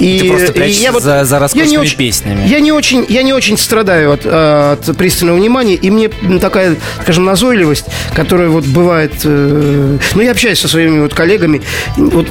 И, 0.01 0.19
Ты 0.21 0.29
просто 0.29 0.47
и 0.47 0.55
прячешься 0.55 1.01
за- 1.01 1.25
за 1.25 1.35
я 1.35 1.39
не 1.39 1.43
роскошными 1.43 1.77
очень- 1.79 1.97
песнями. 1.97 2.47
Я 2.49 2.61
не 2.61 2.73
очень, 2.73 3.07
я 3.09 3.23
не 3.23 3.33
очень 3.33 3.57
страдаю 3.59 4.13
от, 4.13 4.27
от 4.27 4.97
пристального 4.97 5.37
внимания, 5.37 5.75
и 5.75 5.91
мне 5.91 6.09
такая, 6.41 6.77
скажем, 7.03 7.25
назойливость, 7.25 7.85
которая 8.15 8.49
вот 8.49 8.65
бывает... 8.65 9.13
э, 9.25 9.99
ну, 10.15 10.23
я 10.23 10.33
общаюсь 10.33 10.59
со 10.61 10.69
своими 10.69 11.01
вот 11.01 11.15
коллегами. 11.15 11.63
Вот 11.97 12.27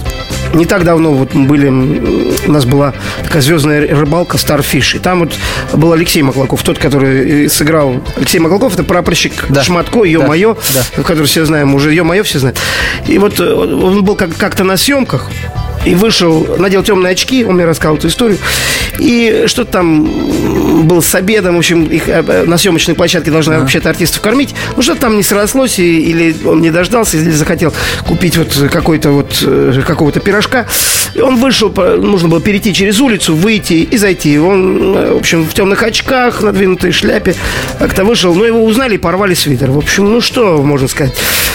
не 0.54 0.66
так 0.66 0.84
давно 0.84 1.12
вот 1.14 1.34
мы 1.34 1.46
были, 1.48 1.68
у 2.48 2.52
нас 2.52 2.66
была 2.66 2.94
такая 3.24 3.42
звездная 3.42 3.88
рыбалка 3.96 4.38
Starfish, 4.38 4.96
и 4.96 5.00
там 5.00 5.20
вот 5.22 5.34
был 5.74 5.94
Алексей 5.94 6.22
Маклаков, 6.22 6.64
тот, 6.64 6.78
который 6.78 7.46
э, 7.46 7.50
сыграл... 7.50 8.02
Алексей 8.16 8.40
Маклаков, 8.40 8.74
это 8.74 8.84
прапорщик 8.84 9.46
Да. 9.50 9.64
Шматко, 9.64 10.04
ё-моё, 10.04 10.58
Да. 10.74 11.04
который 11.04 11.26
все 11.28 11.46
знаем, 11.46 11.74
уже 11.76 11.94
ё-моё 11.94 12.24
все 12.24 12.40
знают. 12.40 12.58
И 13.08 13.18
вот 13.18 13.40
э, 13.40 13.54
он 13.54 14.04
был 14.04 14.16
как- 14.16 14.36
как-то 14.38 14.64
на 14.64 14.78
съемках, 14.78 15.30
и 15.86 15.96
вышел, 15.96 16.56
надел 16.58 16.84
темные 16.84 17.12
очки, 17.14 17.44
он 17.46 17.56
мне 17.56 17.66
рассказал 17.66 17.98
эту 17.98 18.08
историю. 18.08 18.38
И 19.00 19.44
что-то 19.48 19.72
там 19.72 20.88
был 20.88 21.02
с 21.02 21.14
обедом, 21.16 21.56
в 21.56 21.60
общем, 21.60 21.86
их 21.86 22.08
э, 22.08 22.24
э, 22.28 22.44
на 22.46 22.58
съемочной 22.58 22.96
площадке 22.96 23.32
должны 23.32 23.60
вообще-то 23.60 23.90
артистов 23.90 24.22
кормить. 24.22 24.54
Ну, 24.76 24.82
что-то 24.82 25.02
там 25.02 25.18
не 25.18 25.24
срослось, 25.24 25.80
и- 25.80 26.02
или 26.02 26.36
он 26.46 26.62
не 26.62 26.70
дождался, 26.72 27.18
или 27.18 27.32
захотел 27.32 27.74
купить 28.06 28.38
вот 28.38 28.54
какой-то 28.72 29.12
вот, 29.12 29.44
э, 29.46 29.82
какого-то 29.86 30.20
пирожка. 30.20 30.68
И 31.16 31.20
он 31.22 31.38
вышел, 31.38 31.70
нужно 31.98 32.28
было 32.30 32.42
перейти 32.42 32.74
через 32.74 33.00
улицу, 33.02 33.36
выйти 33.36 33.74
и 33.74 33.98
зайти. 33.98 34.38
Он, 34.40 34.94
в 35.14 35.18
общем, 35.18 35.44
в 35.46 35.54
темных 35.54 35.84
очках, 35.84 36.42
надвинутой 36.42 36.92
шляпе, 36.92 37.36
как-то 37.80 38.04
вышел. 38.06 38.34
Но 38.34 38.46
его 38.46 38.64
узнали 38.64 38.96
и 38.96 38.98
порвали 38.98 39.34
свитер. 39.34 39.72
В 39.72 39.78
общем, 39.78 40.06
ну 40.12 40.22
что 40.22 40.62
можно 40.62 40.88
сказать. 40.88 41.14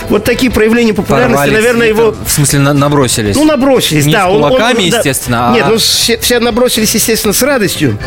Вот 0.09 0.25
такие 0.25 0.51
проявления 0.51 0.95
популярности, 0.95 1.37
Порвали 1.37 1.55
наверное, 1.55 1.87
свитер, 1.89 2.03
его... 2.03 2.15
В 2.27 2.31
смысле, 2.31 2.59
на- 2.61 2.73
набросились? 2.73 3.37
Ну, 3.37 3.45
набросились, 3.45 4.07
Не 4.09 4.13
да. 4.15 4.25
с 4.27 4.33
кулаками, 4.33 4.83
естественно, 4.83 5.51
а- 5.51 5.55
Нет, 5.55 5.67
ну, 5.69 5.77
все, 5.79 6.19
все 6.19 6.41
набросились, 6.41 6.95
естественно, 6.95 7.33
с 7.35 7.43
радостью. 7.43 7.99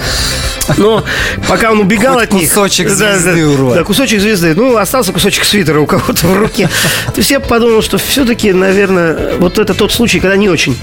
Но 0.77 1.03
пока 1.47 1.71
он 1.71 1.79
убегал 1.79 2.15
Хоть 2.15 2.23
от 2.25 2.33
них... 2.33 2.49
кусочек 2.49 2.87
Да, 2.87 2.93
звезды, 3.17 3.41
да, 3.43 3.49
урод. 3.49 3.75
Да, 3.75 3.83
кусочек 3.83 4.19
звезды. 4.21 4.53
Ну, 4.55 4.77
остался 4.77 5.11
кусочек 5.11 5.43
свитера 5.43 5.79
у 5.79 5.85
кого-то 5.85 6.27
в 6.27 6.37
руке. 6.37 6.69
То 7.07 7.17
есть 7.17 7.31
я 7.31 7.39
подумал, 7.39 7.81
что 7.81 7.97
все-таки, 7.97 8.53
наверное, 8.53 9.35
вот 9.37 9.59
это 9.59 9.73
тот 9.73 9.91
случай, 9.91 10.19
когда 10.19 10.35
не 10.37 10.49
очень. 10.49 10.77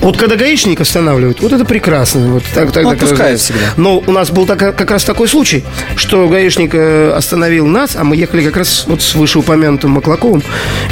Вот 0.00 0.16
когда 0.16 0.36
гаишник 0.36 0.80
останавливают, 0.80 1.40
вот 1.40 1.52
это 1.52 1.64
прекрасно. 1.64 2.20
Вот 2.32 2.44
так, 2.54 2.72
так, 2.72 2.84
Ну, 2.84 2.90
так 2.96 3.38
всегда. 3.38 3.60
Но 3.76 3.98
у 4.06 4.12
нас 4.12 4.30
был 4.30 4.46
так- 4.46 4.76
как 4.76 4.90
раз 4.90 5.04
такой 5.04 5.28
случай, 5.28 5.64
что 5.96 6.28
гаишник 6.28 6.74
э, 6.74 7.12
остановил 7.12 7.66
нас, 7.66 7.96
а 7.96 8.04
мы 8.04 8.16
ехали 8.16 8.44
как 8.44 8.56
раз 8.58 8.84
вот 8.86 9.02
с 9.02 9.14
вышеупомянутым 9.14 9.90
Маклаковым. 9.92 10.42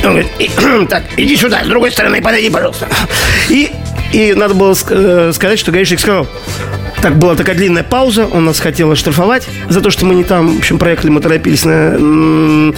И 0.03 0.07
он 0.07 0.13
говорит, 0.13 0.31
«И- 0.39 0.51
так, 0.89 1.05
иди 1.17 1.37
сюда, 1.37 1.63
с 1.65 1.69
другой 1.69 1.93
стороны 1.93 2.21
подойди, 2.23 2.51
пожалуйста. 2.51 2.89
И, 3.49 3.70
и 4.13 4.35
надо 4.35 4.55
было 4.55 4.75
э, 4.91 5.33
сказать, 5.35 5.59
что 5.59 5.73
гаишник 5.73 6.01
сказал, 6.01 6.27
так, 7.01 7.17
была 7.17 7.35
такая 7.35 7.57
длинная 7.57 7.83
пауза, 7.83 8.27
он 8.27 8.45
нас 8.45 8.61
хотел 8.61 8.91
оштрафовать 8.91 9.47
за 9.69 9.81
то, 9.81 9.91
что 9.91 10.05
мы 10.05 10.15
не 10.15 10.25
там, 10.25 10.57
в 10.57 10.59
общем, 10.59 10.79
проехали, 10.79 11.11
мы 11.11 11.21
торопились 11.21 11.65
на, 11.65 12.73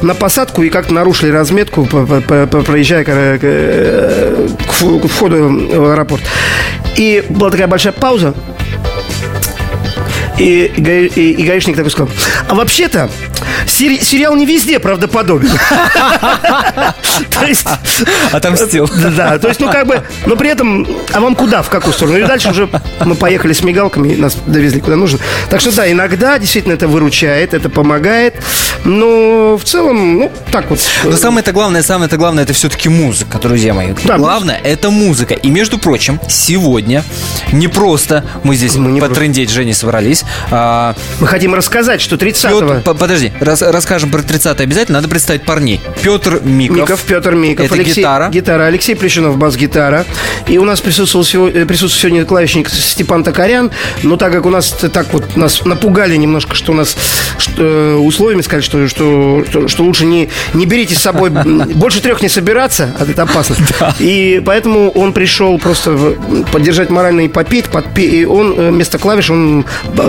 на 0.00 0.14
посадку 0.14 0.62
и 0.62 0.68
как-то 0.68 0.94
нарушили 0.94 1.30
разметку, 1.30 1.84
проезжая 1.84 3.04
к, 3.04 3.08
э, 3.08 4.48
к 4.66 4.72
вху- 4.72 5.00
к 5.00 5.06
входу 5.06 5.36
в 5.48 5.90
аэропорт. 5.90 6.22
И 6.96 7.24
была 7.28 7.50
такая 7.50 7.68
большая 7.68 7.92
пауза, 7.92 8.34
и, 10.38 10.72
гаи- 10.76 11.12
и- 11.14 11.32
и 11.32 11.42
гаишник 11.46 11.76
такой 11.76 11.90
сказал, 11.90 12.10
а 12.48 12.54
вообще-то 12.54 13.10
сери- 13.66 14.02
сериал 14.02 14.34
не 14.36 14.46
везде 14.46 14.78
правдоподобен. 14.78 15.50
То 17.30 17.46
есть... 17.46 17.66
Отомстил. 18.32 18.88
Да, 19.16 19.38
то 19.38 19.48
есть, 19.48 19.60
ну 19.60 19.70
как 19.70 19.86
бы, 19.86 20.02
но 20.26 20.36
при 20.36 20.50
этом, 20.50 20.86
а 21.12 21.20
вам 21.20 21.34
куда, 21.34 21.62
в 21.62 21.68
какую 21.68 21.92
сторону? 21.92 22.18
И 22.18 22.22
дальше 22.24 22.50
уже 22.50 22.68
мы 23.04 23.14
поехали 23.14 23.52
с 23.52 23.62
мигалками, 23.62 24.12
и 24.12 24.16
нас 24.16 24.36
довезли 24.46 24.80
куда 24.80 24.96
нужно. 24.96 25.18
Так 25.50 25.60
что 25.60 25.74
да, 25.74 25.90
иногда 25.90 26.38
действительно 26.38 26.72
это 26.72 26.88
выручает, 26.88 27.54
это 27.54 27.68
помогает, 27.68 28.34
но 28.84 29.56
в 29.56 29.64
целом, 29.64 30.18
ну 30.18 30.32
так 30.50 30.70
вот. 30.70 30.80
Но 31.04 31.12
самое-то 31.12 31.52
главное, 31.52 31.82
самое-то 31.82 32.16
главное, 32.16 32.44
это 32.44 32.52
все-таки 32.52 32.88
музыка, 32.88 33.38
друзья 33.38 33.74
мои. 33.74 33.88
Да, 34.04 34.16
главное, 34.18 34.60
это 34.62 34.90
музыка. 34.90 35.34
И, 35.34 35.50
между 35.50 35.78
прочим, 35.78 36.18
сегодня 36.28 37.04
не 37.52 37.68
просто 37.68 38.24
мы 38.42 38.56
здесь 38.56 38.76
Мы 38.76 38.92
не 38.92 39.00
потрындеть 39.00 39.50
с 39.50 39.52
Женей 39.52 39.74
собрались, 39.74 40.21
здесь... 40.22 40.30
А... 40.50 40.94
Мы 41.20 41.26
хотим 41.26 41.54
рассказать, 41.54 42.00
что 42.00 42.16
30-го... 42.16 42.60
Петр, 42.60 42.94
подожди, 42.94 43.32
рас, 43.40 43.62
расскажем 43.62 44.10
про 44.10 44.22
30 44.22 44.60
обязательно. 44.60 44.98
Надо 44.98 45.08
представить 45.08 45.44
парней. 45.44 45.80
Петр 46.02 46.40
Миков. 46.42 46.76
Миков, 46.76 47.02
Петр 47.02 47.34
Миков. 47.34 47.66
Это 47.66 47.74
Алексей, 47.74 48.00
гитара. 48.00 48.28
Гитара. 48.28 48.66
Алексей 48.66 48.94
Плещунов, 48.94 49.36
бас-гитара. 49.36 50.04
И 50.46 50.58
у 50.58 50.64
нас 50.64 50.80
присутствовал 50.80 51.24
сегодня, 51.24 51.66
присутствует 51.66 52.12
сегодня 52.12 52.24
клавишник 52.24 52.68
Степан 52.68 53.24
Токарян. 53.24 53.70
Но 54.02 54.16
так 54.16 54.32
как 54.32 54.46
у 54.46 54.50
нас 54.50 54.70
так 54.92 55.12
вот 55.12 55.36
нас 55.36 55.64
напугали 55.64 56.16
немножко, 56.16 56.54
что 56.54 56.72
у 56.72 56.74
нас 56.74 56.96
что, 57.38 57.62
э, 57.62 57.94
условиями 57.96 58.42
сказали, 58.42 58.62
что, 58.62 58.88
что, 58.88 59.44
что, 59.48 59.68
что 59.68 59.84
лучше 59.84 60.04
не, 60.04 60.28
не 60.54 60.66
берите 60.66 60.94
с 60.94 60.98
собой 60.98 61.30
больше 61.30 62.00
трех 62.00 62.22
не 62.22 62.28
собираться, 62.28 62.94
а 62.98 63.04
это 63.04 63.22
опасно. 63.22 63.56
И 63.98 64.42
поэтому 64.44 64.90
он 64.90 65.12
пришел 65.12 65.58
просто 65.58 66.16
поддержать 66.50 66.90
морально 66.90 67.22
и 67.22 67.28
попеть, 67.28 67.66
подпе... 67.66 68.02
и 68.02 68.24
он 68.24 68.54
э, 68.56 68.70
вместо 68.70 68.98
клавиш 68.98 69.30
он 69.30 69.64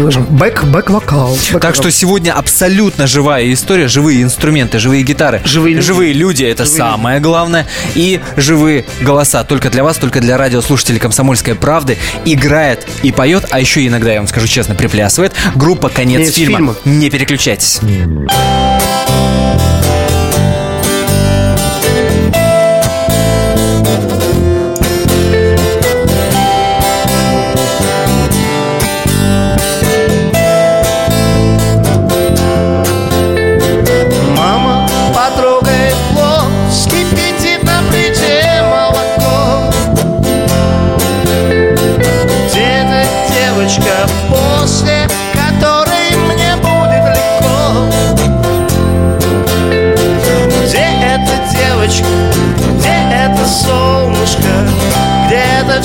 бэк, 0.09 0.65
бэк-вокал. 0.65 1.37
Так 1.61 1.75
что 1.75 1.91
сегодня 1.91 2.33
абсолютно 2.33 3.07
живая 3.07 3.51
история, 3.53 3.87
живые 3.87 4.21
инструменты, 4.23 4.79
живые 4.79 5.03
гитары. 5.03 5.41
Живые 5.45 5.75
люди. 5.75 5.85
Живые 5.85 6.13
люди 6.13 6.43
это 6.43 6.65
Живые 6.65 6.77
самое 6.77 7.19
главное. 7.19 7.67
И 7.95 8.19
живые 8.37 8.85
голоса. 9.01 9.43
Только 9.43 9.69
для 9.69 9.83
вас, 9.83 9.97
только 9.97 10.21
для 10.21 10.37
радиослушателей 10.37 10.99
«Комсомольской 10.99 11.55
правды» 11.55 11.97
играет 12.25 12.87
и 13.01 13.11
поет, 13.11 13.45
а 13.49 13.59
еще 13.59 13.85
иногда, 13.85 14.11
я 14.11 14.19
вам 14.19 14.27
скажу 14.27 14.47
честно, 14.47 14.75
приплясывает 14.75 15.33
группа 15.55 15.89
«Конец, 15.89 16.19
Конец 16.19 16.33
фильма». 16.35 16.57
фильма. 16.57 16.75
Не 16.85 17.09
переключайтесь. 17.09 17.79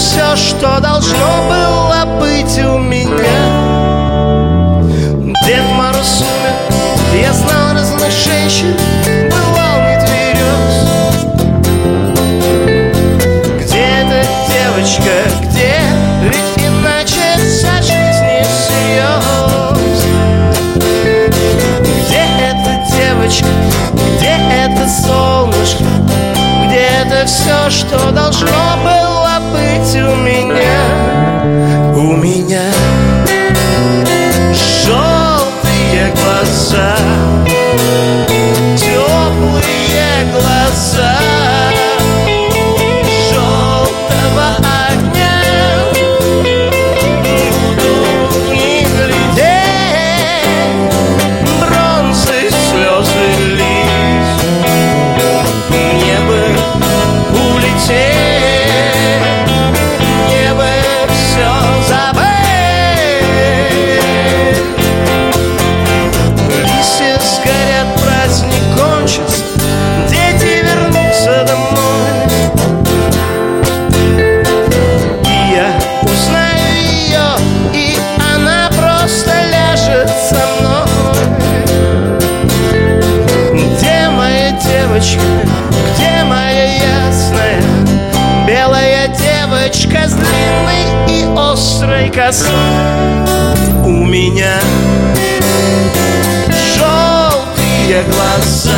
Все, 0.09 0.37
что 0.37 0.81
должно 0.81 1.49
было 1.49 2.19
быть 2.19 2.59
у 2.61 2.79
меня? 2.79 3.45
Дед 5.47 5.65
Мороз 5.77 6.23
умер, 6.23 7.23
я 7.23 7.33
знал 7.35 7.75
разных 7.75 8.11
женщин, 8.11 8.75
косой 92.29 92.53
У 93.85 94.05
меня 94.05 94.61
желтые 96.77 98.03
глаза 98.03 98.78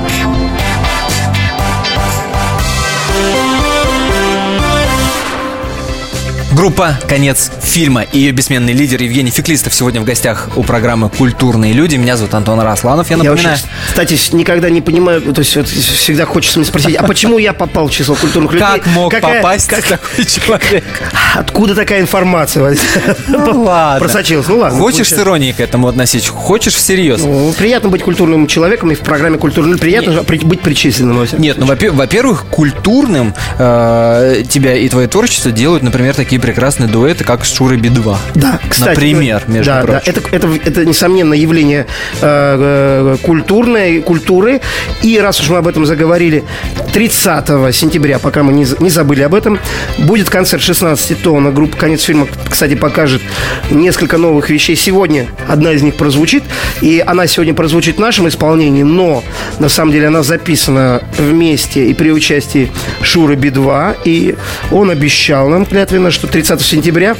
Группа 6.61 6.95
«Конец 7.09 7.49
фильма» 7.59 8.03
и 8.03 8.19
ее 8.19 8.33
бессменный 8.33 8.73
лидер 8.73 9.01
Евгений 9.01 9.31
Феклистов 9.31 9.73
сегодня 9.73 9.99
в 9.99 10.03
гостях 10.03 10.47
у 10.55 10.61
программы 10.61 11.09
«Культурные 11.09 11.73
люди». 11.73 11.95
Меня 11.95 12.17
зовут 12.17 12.35
Антон 12.35 12.59
Росланов. 12.59 13.09
Я 13.09 13.17
напоминаю... 13.17 13.41
Я 13.41 13.49
вообще, 13.49 13.67
кстати, 13.87 14.35
никогда 14.35 14.69
не 14.69 14.79
понимаю, 14.79 15.23
то 15.23 15.39
есть 15.39 15.55
вот, 15.55 15.67
всегда 15.67 16.27
хочется 16.27 16.59
мне 16.59 16.67
спросить, 16.67 16.95
а 16.97 17.07
почему 17.07 17.39
я 17.39 17.53
попал 17.53 17.87
в 17.87 17.91
число 17.91 18.13
культурных 18.13 18.53
людей? 18.53 18.67
Как 18.67 18.85
мог 18.85 19.09
Какая, 19.09 19.37
попасть 19.37 19.69
как, 19.69 19.83
такой 19.87 20.23
человек? 20.23 20.83
Откуда 21.35 21.73
такая 21.73 22.01
информация 22.01 22.77
ну, 23.27 23.63
ладно. 23.63 23.99
просочилась? 23.99 24.47
Ну 24.47 24.59
ладно. 24.59 24.77
Хочешь 24.77 25.09
с 25.09 25.17
иронией 25.17 25.53
к 25.53 25.59
этому 25.59 25.87
относиться? 25.87 26.29
Хочешь 26.31 26.75
всерьез? 26.75 27.21
Ну, 27.21 27.51
приятно 27.57 27.89
быть 27.89 28.03
культурным 28.03 28.45
человеком 28.45 28.91
и 28.91 28.93
в 28.93 28.99
программе 28.99 29.39
«Культурный». 29.39 29.79
Приятно 29.79 30.11
Нет. 30.11 30.43
быть 30.43 30.61
причисленным. 30.61 31.25
Нет, 31.39 31.57
ну, 31.57 31.65
во-первых, 31.65 32.45
культурным 32.51 33.33
э, 33.57 34.43
тебя 34.47 34.75
и 34.75 34.87
твое 34.89 35.07
творчество 35.07 35.49
делают, 35.49 35.81
например, 35.81 36.13
такие 36.13 36.39
прекрасные 36.51 36.89
дуэты, 36.89 37.23
как 37.23 37.45
с 37.45 37.53
Шурой 37.53 37.77
Би-2. 37.77 38.17
Да, 38.35 38.59
кстати. 38.69 38.89
Например, 38.89 39.41
между 39.47 39.71
да, 39.71 39.81
прочим. 39.83 40.01
Да, 40.05 40.11
это, 40.11 40.21
это, 40.35 40.49
это, 40.65 40.85
несомненно, 40.85 41.33
явление 41.33 41.87
э, 42.21 43.15
э 43.15 43.17
культурной, 43.21 44.01
культуры. 44.01 44.59
И 45.01 45.17
раз 45.17 45.39
уж 45.39 45.49
мы 45.49 45.59
об 45.59 45.67
этом 45.67 45.85
заговорили, 45.85 46.43
30 46.91 47.73
сентября, 47.73 48.19
пока 48.19 48.43
мы 48.43 48.51
не, 48.51 48.65
не 48.79 48.89
забыли 48.89 49.21
об 49.21 49.33
этом, 49.33 49.59
будет 49.99 50.29
концерт 50.29 50.61
16 50.61 51.21
тонн. 51.21 51.53
Группа 51.53 51.77
«Конец 51.77 52.03
фильма», 52.03 52.27
кстати, 52.49 52.75
покажет 52.75 53.21
несколько 53.69 54.17
новых 54.17 54.49
вещей. 54.49 54.75
Сегодня 54.75 55.27
одна 55.47 55.71
из 55.71 55.81
них 55.81 55.95
прозвучит, 55.95 56.43
и 56.81 57.01
она 57.05 57.27
сегодня 57.27 57.53
прозвучит 57.53 57.95
в 57.95 57.99
нашем 57.99 58.27
исполнении, 58.27 58.83
но 58.83 59.23
на 59.59 59.69
самом 59.69 59.93
деле 59.93 60.07
она 60.07 60.21
записана 60.21 61.01
вместе 61.17 61.87
и 61.87 61.93
при 61.93 62.11
участии 62.11 62.69
Шуры 63.03 63.35
Би-2, 63.35 63.97
и 64.03 64.35
он 64.69 64.89
обещал 64.89 65.47
нам 65.47 65.65
клятвенно, 65.65 66.11
что 66.11 66.27
30 66.27 66.40
сентября 66.45 67.15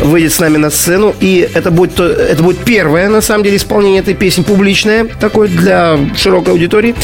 выйдет 0.00 0.32
с 0.32 0.40
нами 0.40 0.56
на 0.56 0.70
сцену. 0.70 1.14
И 1.20 1.48
это 1.54 1.70
будет, 1.70 1.98
это 2.00 2.42
будет 2.42 2.58
первое, 2.64 3.08
на 3.08 3.20
самом 3.20 3.44
деле, 3.44 3.56
исполнение 3.56 4.00
этой 4.00 4.14
песни 4.14 4.42
публичное, 4.42 5.06
такое 5.20 5.48
для 5.48 5.98
широкой 6.16 6.54
аудитории. 6.54 6.94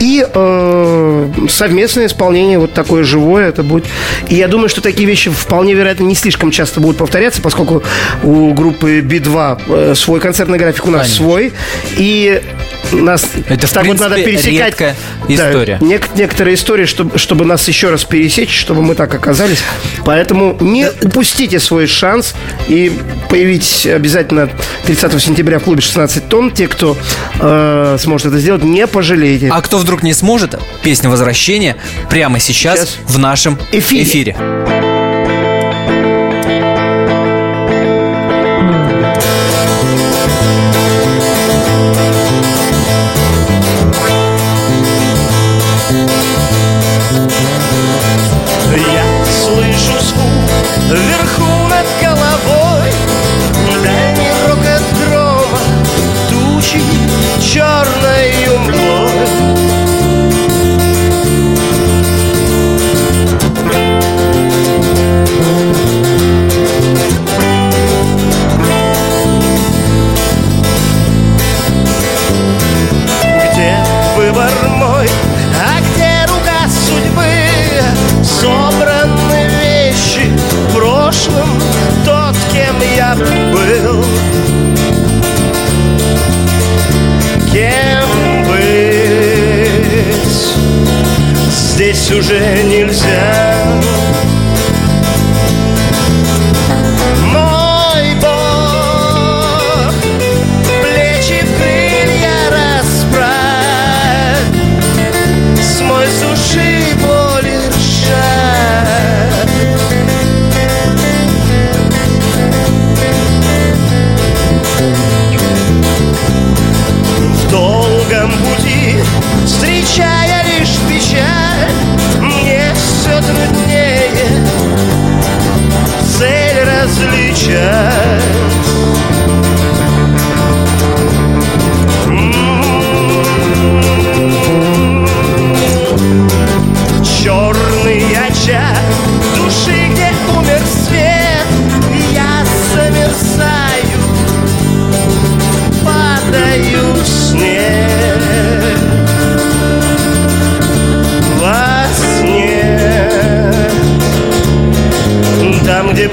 И 0.00 0.26
э, 0.26 1.30
совместное 1.48 2.06
исполнение, 2.06 2.58
вот 2.58 2.72
такое 2.72 3.04
живое, 3.04 3.48
это 3.48 3.62
будет. 3.62 3.84
И 4.28 4.34
я 4.34 4.48
думаю, 4.48 4.68
что 4.68 4.80
такие 4.80 5.06
вещи 5.06 5.30
вполне 5.30 5.74
вероятно 5.74 6.04
не 6.04 6.14
слишком 6.14 6.50
часто 6.50 6.80
будут 6.80 6.96
повторяться, 6.96 7.40
поскольку 7.40 7.82
у 8.22 8.52
группы 8.52 9.00
B2 9.00 9.62
э, 9.68 9.94
свой 9.94 10.20
концертный 10.20 10.58
график, 10.58 10.86
у 10.86 10.90
нас 10.90 11.02
Конечно. 11.02 11.24
свой. 11.24 11.52
И 11.96 12.42
нас 12.92 13.28
это, 13.48 13.72
так 13.72 13.82
принципе, 13.82 13.88
вот 13.88 14.00
надо 14.00 14.22
пересекать. 14.22 14.96
история. 15.28 15.78
Да, 15.80 15.86
нек- 15.86 16.10
некоторые 16.16 16.54
истории, 16.54 16.84
чтобы, 16.84 17.18
чтобы 17.18 17.44
нас 17.44 17.66
еще 17.68 17.90
раз 17.90 18.04
пересечь, 18.04 18.54
чтобы 18.54 18.82
мы 18.82 18.94
так 18.94 19.14
оказались. 19.14 19.62
Поэтому 20.04 20.56
не 20.60 20.90
упустите 21.02 21.60
свой 21.60 21.86
шанс 21.86 22.34
и 22.68 22.92
появитесь 23.28 23.86
обязательно 23.86 24.48
30 24.86 25.22
сентября 25.22 25.58
в 25.58 25.64
клубе 25.64 25.80
16 25.80 26.28
тонн. 26.28 26.50
Те, 26.50 26.68
кто 26.68 26.96
э, 27.40 27.96
сможет 28.00 28.28
это 28.28 28.38
сделать, 28.38 28.62
не 28.62 28.86
пожалеете. 28.86 29.48
А 29.50 29.60
кто 29.60 29.78
вдруг 29.78 30.02
не 30.02 30.14
сможет, 30.14 30.58
песня 30.82 31.10
возвращения 31.10 31.76
прямо 32.10 32.38
сейчас, 32.38 32.78
сейчас 32.78 32.96
в 33.06 33.18
нашем 33.18 33.58
эфире. 33.72 34.02
эфире. 34.02 34.91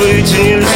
waiting 0.09 0.68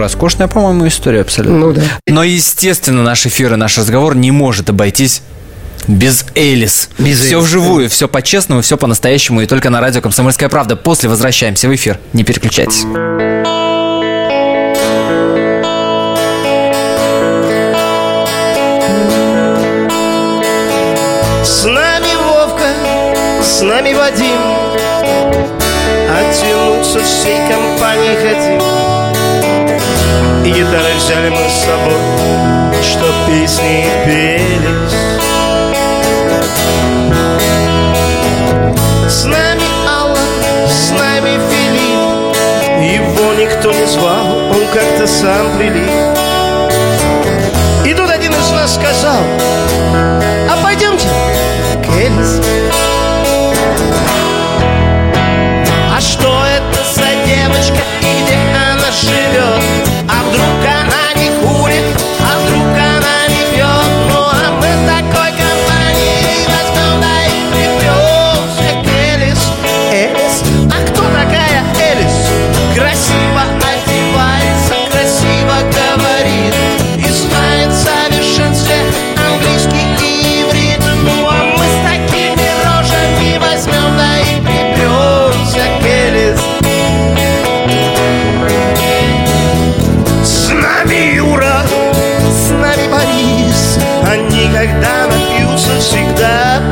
роскошная, 0.00 0.48
по-моему, 0.48 0.88
история 0.88 1.20
абсолютно. 1.20 1.58
Ну 1.58 1.72
да. 1.72 1.82
Но, 2.06 2.24
естественно, 2.24 3.02
наш 3.02 3.26
эфир 3.26 3.54
и 3.54 3.56
наш 3.56 3.78
разговор 3.78 4.16
не 4.16 4.30
может 4.30 4.70
обойтись 4.70 5.22
без 5.86 6.26
Элис. 6.34 6.90
Без 6.98 7.20
все 7.20 7.36
Элис, 7.36 7.44
вживую, 7.44 7.88
все 7.88 8.08
по-честному, 8.08 8.62
все 8.62 8.76
по-настоящему 8.76 9.40
и 9.42 9.46
только 9.46 9.70
на 9.70 9.80
радио 9.80 10.00
«Комсомольская 10.00 10.48
правда». 10.48 10.76
После 10.76 11.08
возвращаемся 11.08 11.68
в 11.68 11.74
эфир. 11.74 11.98
Не 12.12 12.24
переключайтесь. 12.24 12.84
С 21.44 21.64
нами 21.64 22.14
Вовка, 22.22 22.72
с 23.42 23.62
нами 23.62 23.92
Вадим 23.92 24.40
Оттянуться 26.10 27.00
всей 27.04 27.38
компанией 27.48 28.16
хотим 28.16 28.69
И 30.50 30.52
гитары 30.52 30.94
взяли 30.96 31.28
мы 31.28 31.48
с 31.48 31.64
собой 31.64 32.82
Чтоб 32.82 33.14
песни 33.28 33.86
пелись 34.04 34.92
С 39.08 39.24
нами 39.26 39.62
Алла, 39.88 40.18
с 40.66 40.90
нами 40.90 41.38
Филипп. 41.50 42.36
Его 42.82 43.34
никто 43.34 43.70
не 43.70 43.86
звал, 43.86 44.26
он 44.50 44.66
как-то 44.74 45.06
сам 45.06 45.56
прилип. 45.56 45.88
И 47.86 47.94
тут 47.94 48.10
один 48.10 48.32
из 48.32 48.50
нас 48.50 48.74
сказал 48.74 49.22
А 50.50 50.58
пойдемте 50.64 51.06
к 51.84 51.96
Элис 51.96 52.40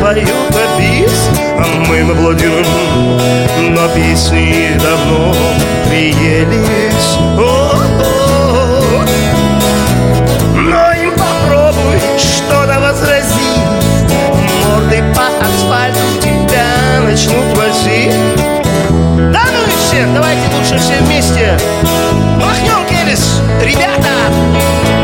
поют 0.09 0.27
на 0.53 1.63
А 1.63 1.85
мы 1.87 2.03
наблюдим, 2.03 2.65
но 3.75 3.89
песни 3.89 4.79
давно 4.83 5.35
приелись 5.87 7.19
О-о-о. 7.37 9.05
Но 10.55 10.93
им 10.95 11.11
попробуй 11.11 12.01
что-то 12.17 12.81
возразить 12.81 13.59
Мордой 14.65 15.03
по 15.15 15.27
асфальту 15.45 15.99
тебя 16.23 17.03
начнут 17.05 17.59
возить 17.59 18.15
Да 19.31 19.43
ну 19.53 19.67
и 19.67 19.77
все, 19.77 20.07
давайте 20.15 20.43
лучше 20.57 20.79
все 20.79 21.03
вместе 21.03 21.59
Махнем, 22.41 22.87
Келлис, 22.89 23.43
ребята! 23.63 24.98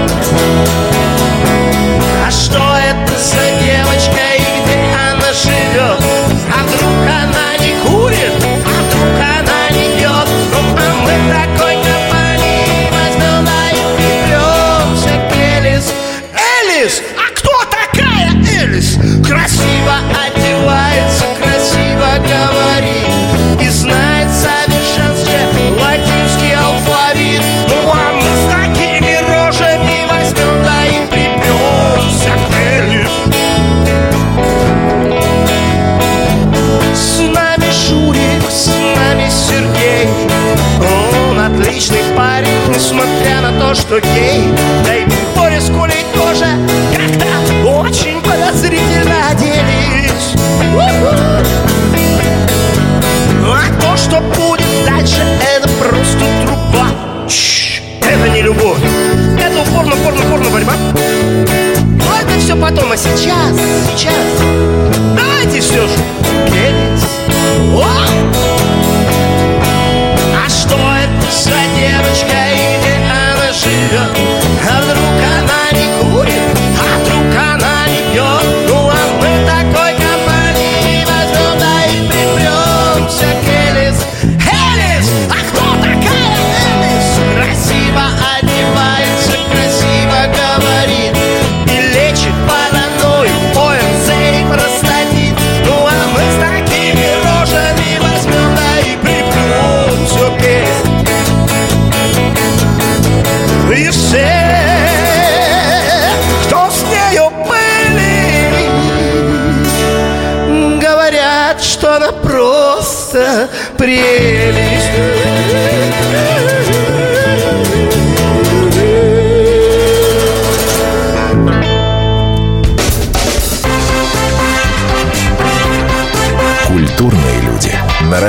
То, 44.14 44.53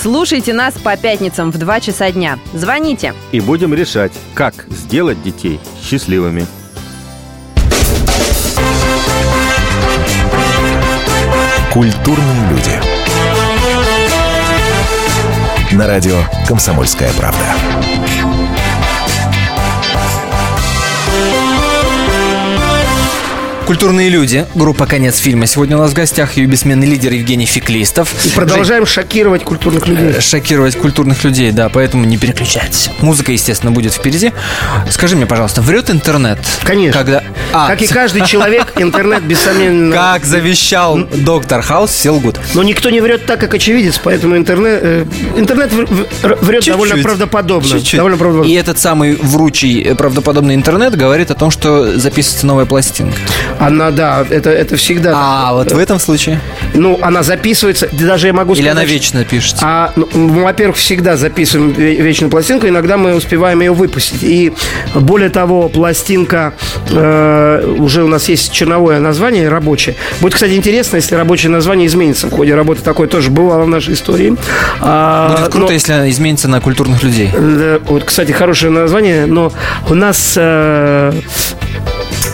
Слушайте 0.00 0.52
нас 0.52 0.74
по 0.74 0.96
пятницам 0.96 1.50
в 1.50 1.58
2 1.58 1.80
часа 1.80 2.10
дня. 2.10 2.38
Звоните. 2.54 3.14
И 3.30 3.40
будем 3.40 3.74
решать, 3.74 4.12
как 4.34 4.66
сделать 4.68 5.22
детей 5.22 5.60
счастливыми. 5.82 6.46
Культурные 11.72 12.50
люди. 12.50 12.80
На 15.74 15.86
радио 15.86 16.18
«Комсомольская 16.46 17.10
правда». 17.14 17.54
Культурные 23.72 24.10
люди. 24.10 24.44
Группа 24.54 24.84
«Конец 24.84 25.16
фильма». 25.16 25.46
Сегодня 25.46 25.78
у 25.78 25.80
нас 25.80 25.92
в 25.92 25.94
гостях 25.94 26.36
ее 26.36 26.44
бессменный 26.44 26.86
лидер 26.86 27.10
Евгений 27.10 27.46
Феклистов. 27.46 28.12
И 28.22 28.28
продолжаем 28.28 28.84
шокировать 28.84 29.44
культурных 29.44 29.88
людей. 29.88 30.12
Жень, 30.12 30.20
шокировать 30.20 30.76
культурных 30.76 31.24
людей, 31.24 31.52
да, 31.52 31.70
поэтому 31.70 32.04
не 32.04 32.18
переключайтесь. 32.18 32.90
Музыка, 33.00 33.32
естественно, 33.32 33.72
будет 33.72 33.94
впереди. 33.94 34.32
Скажи 34.90 35.16
мне, 35.16 35.24
пожалуйста, 35.24 35.62
врет 35.62 35.88
интернет? 35.88 36.38
Конечно. 36.64 37.00
Когда... 37.00 37.24
А, 37.54 37.68
Как 37.68 37.80
и 37.80 37.86
каждый 37.86 38.26
человек, 38.26 38.74
интернет, 38.76 39.22
без 39.22 39.40
сомнения... 39.40 39.90
как 39.90 40.26
завещал 40.26 40.98
доктор 40.98 41.62
Хаус, 41.62 41.92
все 41.92 42.10
лгут. 42.10 42.38
Но 42.52 42.62
никто 42.62 42.90
не 42.90 43.00
врет 43.00 43.24
так, 43.24 43.40
как 43.40 43.54
очевидец, 43.54 43.98
поэтому 44.04 44.36
интернет, 44.36 44.80
э, 44.82 45.06
интернет 45.34 45.72
врет 45.72 46.66
довольно 46.66 46.98
правдоподобно. 46.98 47.70
Чуть-чуть. 47.70 47.96
Довольно 47.96 48.18
правдоподобно. 48.18 48.52
И 48.52 48.54
этот 48.54 48.78
самый 48.78 49.16
вручий 49.16 49.82
э, 49.82 49.94
правдоподобный 49.94 50.54
интернет 50.54 50.94
говорит 50.94 51.30
о 51.30 51.34
том, 51.34 51.50
что 51.50 51.98
записывается 51.98 52.46
новая 52.46 52.66
пластинка. 52.66 53.16
Она, 53.62 53.90
да, 53.90 54.26
это, 54.28 54.50
это 54.50 54.76
всегда... 54.76 55.12
А 55.14 55.52
вот 55.54 55.70
в 55.72 55.78
этом 55.78 55.98
случае? 55.98 56.40
Ну, 56.74 56.98
она 57.02 57.22
записывается, 57.22 57.88
да 57.92 58.06
даже 58.06 58.26
я 58.26 58.32
могу 58.32 58.54
Или 58.54 58.62
сказать... 58.62 58.72
она 58.76 58.84
вечно 58.84 59.24
пишется? 59.24 59.64
А, 59.64 59.92
ну, 59.96 60.08
мы, 60.14 60.42
во-первых, 60.42 60.76
всегда 60.76 61.16
записываем 61.16 61.70
ве- 61.70 61.96
вечную 62.02 62.30
пластинку, 62.30 62.66
иногда 62.66 62.96
мы 62.96 63.14
успеваем 63.14 63.60
ее 63.60 63.72
выпустить. 63.72 64.22
И 64.22 64.52
более 64.94 65.30
того, 65.30 65.68
пластинка 65.68 66.54
э, 66.90 67.74
уже 67.78 68.02
у 68.04 68.08
нас 68.08 68.28
есть 68.28 68.52
черновое 68.52 68.98
название 68.98 69.48
рабочее. 69.48 69.94
Будет, 70.20 70.34
кстати, 70.34 70.54
интересно, 70.54 70.96
если 70.96 71.14
рабочее 71.14 71.50
название 71.50 71.86
изменится 71.86 72.26
в 72.26 72.30
ходе 72.30 72.54
работы. 72.54 72.82
Такое 72.82 73.06
тоже 73.08 73.30
бывало 73.30 73.62
в 73.64 73.68
нашей 73.68 73.94
истории. 73.94 74.36
А, 74.80 75.36
Будет 75.36 75.52
круто, 75.52 75.66
но- 75.68 75.72
если 75.72 75.92
она 75.92 76.10
изменится 76.10 76.48
на 76.48 76.60
культурных 76.60 77.02
людей. 77.02 77.30
Да, 77.32 77.78
вот, 77.86 78.04
кстати, 78.04 78.32
хорошее 78.32 78.72
название, 78.72 79.26
но 79.26 79.52
у 79.88 79.94
нас 79.94 80.34
э, 80.36 81.12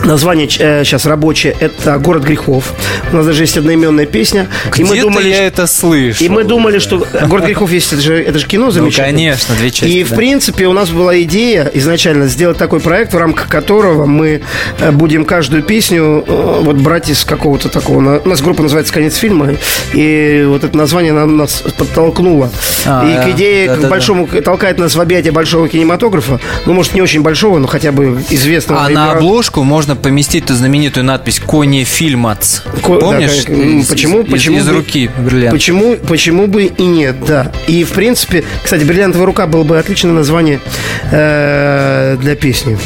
название 0.09 0.49
сейчас 0.49 1.05
рабочее– 1.05 1.55
это 1.59 1.97
«Город 1.99 2.23
грехов». 2.23 2.73
У 3.11 3.15
нас 3.15 3.25
даже 3.25 3.43
есть 3.43 3.57
одноименная 3.57 4.07
песня. 4.07 4.47
и 4.75 4.83
мы 4.83 4.99
думали, 4.99 5.29
я 5.29 5.45
это 5.45 5.67
слышу. 5.67 6.23
и 6.23 6.29
мы 6.29 6.43
думали, 6.43 6.79
что 6.79 7.05
«Город 7.27 7.45
грехов» 7.45 7.71
есть, 7.71 7.93
это 7.93 8.01
же, 8.01 8.21
это 8.21 8.39
же 8.39 8.47
кино 8.47 8.71
замечательное. 8.71 9.11
Ну, 9.11 9.17
конечно, 9.17 9.55
две 9.55 9.71
части, 9.71 9.93
И, 9.93 10.03
в 10.03 10.09
да. 10.09 10.15
принципе, 10.15 10.67
у 10.67 10.73
нас 10.73 10.89
была 10.89 11.21
идея 11.21 11.69
изначально 11.75 12.27
сделать 12.27 12.57
такой 12.57 12.79
проект, 12.79 13.13
в 13.13 13.17
рамках 13.17 13.47
которого 13.47 14.05
мы 14.05 14.41
э, 14.79 14.91
будем 14.91 15.25
каждую 15.25 15.61
песню 15.61 16.23
э, 16.27 16.59
вот 16.61 16.77
брать 16.77 17.09
из 17.09 17.23
какого-то 17.23 17.69
такого... 17.69 18.19
У 18.19 18.27
нас 18.27 18.41
группа 18.41 18.63
называется 18.63 18.91
«Конец 18.91 19.15
фильма», 19.15 19.51
и 19.93 20.43
вот 20.47 20.63
это 20.63 20.75
название 20.75 21.13
нам, 21.13 21.37
нас 21.37 21.63
подтолкнуло. 21.77 22.49
А, 22.85 23.07
и 23.07 23.13
да. 23.13 23.23
к 23.23 23.29
идее, 23.35 23.67
Да-да-да. 23.67 23.87
к 23.87 23.89
большому, 23.91 24.27
толкает 24.27 24.79
нас 24.79 24.95
в 24.95 25.01
объятия 25.01 25.31
большого 25.31 25.69
кинематографа, 25.69 26.39
ну, 26.65 26.73
может, 26.73 26.95
не 26.95 27.01
очень 27.01 27.21
большого, 27.21 27.59
но 27.59 27.67
хотя 27.67 27.91
бы 27.91 28.23
известного. 28.31 28.85
А 28.85 28.89
на 28.89 29.11
обложку 29.11 29.63
можно 29.63 29.98
поместить 30.01 30.45
ту 30.45 30.53
знаменитую 30.53 31.03
надпись 31.05 31.39
«Кони 31.39 31.83
фильмац». 31.83 32.59
Ко- 32.83 32.93
да, 32.95 32.99
Помнишь? 32.99 33.45
М, 33.47 33.79
Из- 33.79 33.87
почему, 33.87 34.21
из- 34.21 34.31
почему 34.31 34.57
Из 34.57 34.65
бы- 34.67 34.73
руки 34.73 35.09
бриллиант. 35.17 35.51
Почему, 35.53 35.95
почему 35.95 36.47
бы 36.47 36.63
и 36.65 36.83
нет, 36.83 37.15
да. 37.25 37.51
И, 37.67 37.83
в 37.83 37.91
принципе, 37.91 38.43
кстати, 38.63 38.83
«Бриллиантовая 38.83 39.25
рука» 39.25 39.47
было 39.47 39.63
бы 39.63 39.77
отличное 39.79 40.11
название 40.13 40.59
э, 41.11 42.17
для 42.21 42.35
песни. 42.35 42.77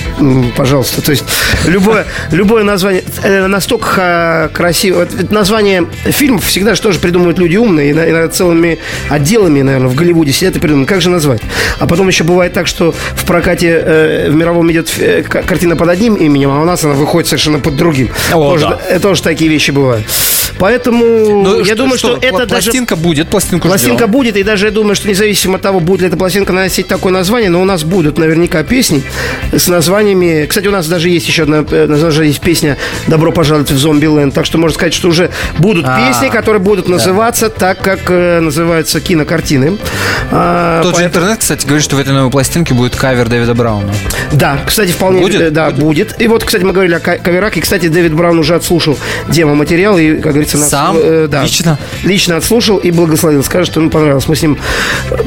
Пожалуйста. 0.55 1.01
То 1.01 1.11
есть 1.11 1.23
любое, 1.67 2.05
любое 2.31 2.63
название 2.63 3.03
э, 3.23 3.47
настолько 3.47 3.85
ха- 3.85 4.49
красиво. 4.53 5.07
Название 5.29 5.85
фильмов 6.05 6.45
всегда 6.45 6.75
же 6.75 6.81
тоже 6.81 6.99
придумывают 6.99 7.39
люди 7.39 7.57
умные. 7.57 7.89
И, 7.91 7.93
на- 7.93 8.09
иногда 8.09 8.27
целыми 8.29 8.79
отделами, 9.09 9.61
наверное, 9.61 9.89
в 9.89 9.95
Голливуде 9.95 10.31
сидят 10.31 10.55
и 10.55 10.59
придумывают, 10.59 10.89
как 10.89 11.01
же 11.01 11.09
назвать. 11.09 11.41
А 11.79 11.87
потом 11.87 12.07
еще 12.07 12.23
бывает 12.23 12.53
так, 12.53 12.67
что 12.67 12.91
в 13.15 13.25
прокате 13.25 13.81
э, 13.83 14.29
в 14.29 14.35
мировом 14.35 14.71
идет 14.71 14.91
э, 14.99 15.23
картина 15.23 15.75
под 15.75 15.89
одним 15.89 16.15
именем, 16.15 16.49
а 16.51 16.61
у 16.61 16.65
нас 16.65 16.83
она 16.83 16.92
выходит 16.95 17.27
совершенно 17.27 17.59
под 17.59 17.75
другим. 17.75 18.09
О, 18.33 18.51
тоже, 18.51 18.79
да. 18.89 18.99
тоже 18.99 19.21
такие 19.21 19.49
вещи 19.49 19.71
бывают. 19.71 20.05
Поэтому 20.59 21.05
Ну, 21.43 21.59
я 21.63 21.75
думаю, 21.75 21.97
что, 21.97 22.17
это 22.17 22.27
пла- 22.27 22.45
даже... 22.45 22.69
пластинка 22.71 22.95
будет, 22.95 23.27
пластинку 23.29 23.67
Пластинка 23.67 24.03
ждем. 24.03 24.11
будет, 24.11 24.37
и 24.37 24.43
даже 24.43 24.65
я 24.67 24.71
думаю, 24.71 24.95
что 24.95 25.07
независимо 25.07 25.55
от 25.55 25.61
того, 25.61 25.79
будет 25.79 26.01
ли 26.01 26.07
эта 26.07 26.17
пластинка 26.17 26.53
носить 26.53 26.87
такое 26.87 27.11
название, 27.11 27.49
но 27.49 27.61
у 27.61 27.65
нас 27.65 27.83
будут 27.83 28.17
наверняка 28.17 28.63
песни 28.63 29.03
с 29.51 29.67
названиями. 29.67 30.45
Кстати, 30.45 30.67
у 30.67 30.71
нас 30.71 30.87
даже 30.87 31.09
есть 31.09 31.27
еще 31.27 31.43
одна, 31.43 31.65
э, 31.69 31.87
даже 31.87 32.25
есть 32.25 32.41
песня 32.41 32.77
«Добро 33.07 33.31
пожаловать 33.31 33.71
в 33.71 33.77
зомби-ленд». 33.77 34.33
Так 34.33 34.45
что 34.45 34.57
можно 34.57 34.75
сказать, 34.75 34.93
что 34.93 35.09
уже 35.09 35.29
будут 35.57 35.85
А, 35.87 35.97
песни, 36.07 36.29
которые 36.29 36.61
будут 36.61 36.87
называться 36.87 37.49
так, 37.49 37.79
как 37.81 37.99
э, 38.09 38.39
называются 38.39 38.99
кинокартины. 39.01 39.77
А, 40.31 40.81
Тот 40.81 40.95
же 40.95 41.01
поэтому- 41.03 41.07
интернет, 41.25 41.39
кстати, 41.39 41.65
говорит, 41.65 41.83
что 41.83 41.95
в 41.95 41.99
этой 41.99 42.13
новой 42.13 42.31
пластинке 42.31 42.73
будет 42.73 42.95
кавер 42.95 43.27
Дэвида 43.29 43.53
Брауна. 43.53 43.93
Да, 44.31 44.59
кстати, 44.65 44.91
вполне 44.91 45.21
Будет? 45.21 45.41
э, 45.41 45.49
да, 45.49 45.71
будет. 45.71 46.19
И 46.21 46.27
вот, 46.27 46.43
кстати, 46.43 46.63
мы 46.63 46.71
говорили 46.73 46.95
о 46.95 46.99
ка- 46.99 47.17
каверах. 47.17 47.55
И, 47.57 47.61
кстати, 47.61 47.87
Дэвид 47.87 48.13
Браун 48.13 48.39
уже 48.39 48.55
отслушал 48.55 48.97
демо-материал. 49.29 49.97
И, 49.97 50.17
как 50.21 50.35
говорится, 50.43 50.57
нас, 50.57 50.69
Сам? 50.69 50.97
э, 50.99 51.27
да, 51.29 51.43
Лично? 51.43 51.79
Лично 52.03 52.37
отслушал 52.37 52.77
и 52.77 52.91
благословил. 52.91 53.43
Скажет, 53.43 53.71
что 53.71 53.79
ему 53.79 53.89
понравилось. 53.89 54.27
Мы 54.27 54.35
с 54.35 54.41
ним 54.41 54.57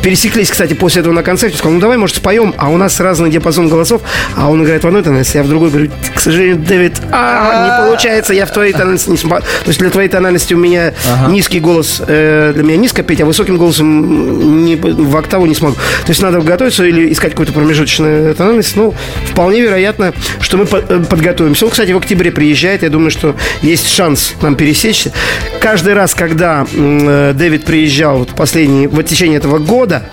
пересеклись, 0.03 0.51
кстати, 0.51 0.75
после 0.75 1.01
этого 1.01 1.13
на 1.13 1.23
концерте. 1.23 1.57
Сказал, 1.57 1.75
ну 1.75 1.81
давай, 1.81 1.97
может, 1.97 2.17
споем. 2.17 2.55
А 2.57 2.69
у 2.69 2.77
нас 2.77 3.01
разный 3.01 3.31
диапазон 3.31 3.69
голосов. 3.69 4.03
А 4.37 4.51
он 4.51 4.63
играет 4.65 4.85
в 4.85 4.87
одной 4.87 5.03
тональности, 5.03 5.37
я 5.37 5.43
в 5.43 5.49
другой 5.49 5.71
говорю, 5.71 5.91
к 6.15 6.21
сожалению, 6.21 6.57
Дэвид, 6.57 6.95
а, 7.11 7.67
не 7.67 7.89
получается, 7.89 8.33
я 8.35 8.47
в 8.47 8.51
твоей 8.51 8.73
тональности 8.73 9.11
не 9.11 9.17
смогу. 9.17 9.43
То 9.43 9.69
есть 9.69 9.79
для 9.79 9.91
твоей 9.91 10.09
тональности 10.09 10.55
у 10.55 10.59
меня 10.59 10.93
низкий 11.29 11.61
голос, 11.61 12.03
э, 12.07 12.53
для 12.55 12.63
меня 12.63 12.77
низко 12.77 13.03
петь, 13.03 13.21
а 13.21 13.27
высоким 13.27 13.57
голосом 13.57 14.65
не, 14.65 14.77
в 14.77 15.17
октаву 15.17 15.47
не 15.47 15.55
смогу. 15.55 15.75
То 15.75 16.11
есть 16.11 16.23
надо 16.23 16.41
готовиться 16.41 16.85
или 16.85 17.13
искать 17.13 17.31
какую-то 17.31 17.53
промежуточную 17.53 18.35
тональность. 18.35 18.77
Ну, 18.77 18.95
вполне 19.31 19.61
вероятно, 19.61 20.13
что 20.41 20.57
мы 20.57 20.65
э, 20.65 21.05
подготовимся. 21.09 21.65
Он, 21.65 21.71
кстати, 21.71 21.93
в 21.93 21.97
октябре 21.97 22.31
приезжает. 22.31 22.83
Я 22.83 22.91
думаю, 22.91 23.11
что 23.11 23.37
есть 23.63 23.89
шанс 23.89 24.35
нам 24.43 24.57
пересечься. 24.97 25.13
Каждый 25.61 25.95
раз, 25.95 26.15
когда 26.15 26.67
э, 26.73 27.33
Дэвид 27.35 27.65
приезжал 27.65 28.19
вот 28.19 28.31
последний, 28.31 28.87
в 28.87 29.03
течение 29.03 29.39
этого 29.39 29.59
года, 29.59 30.05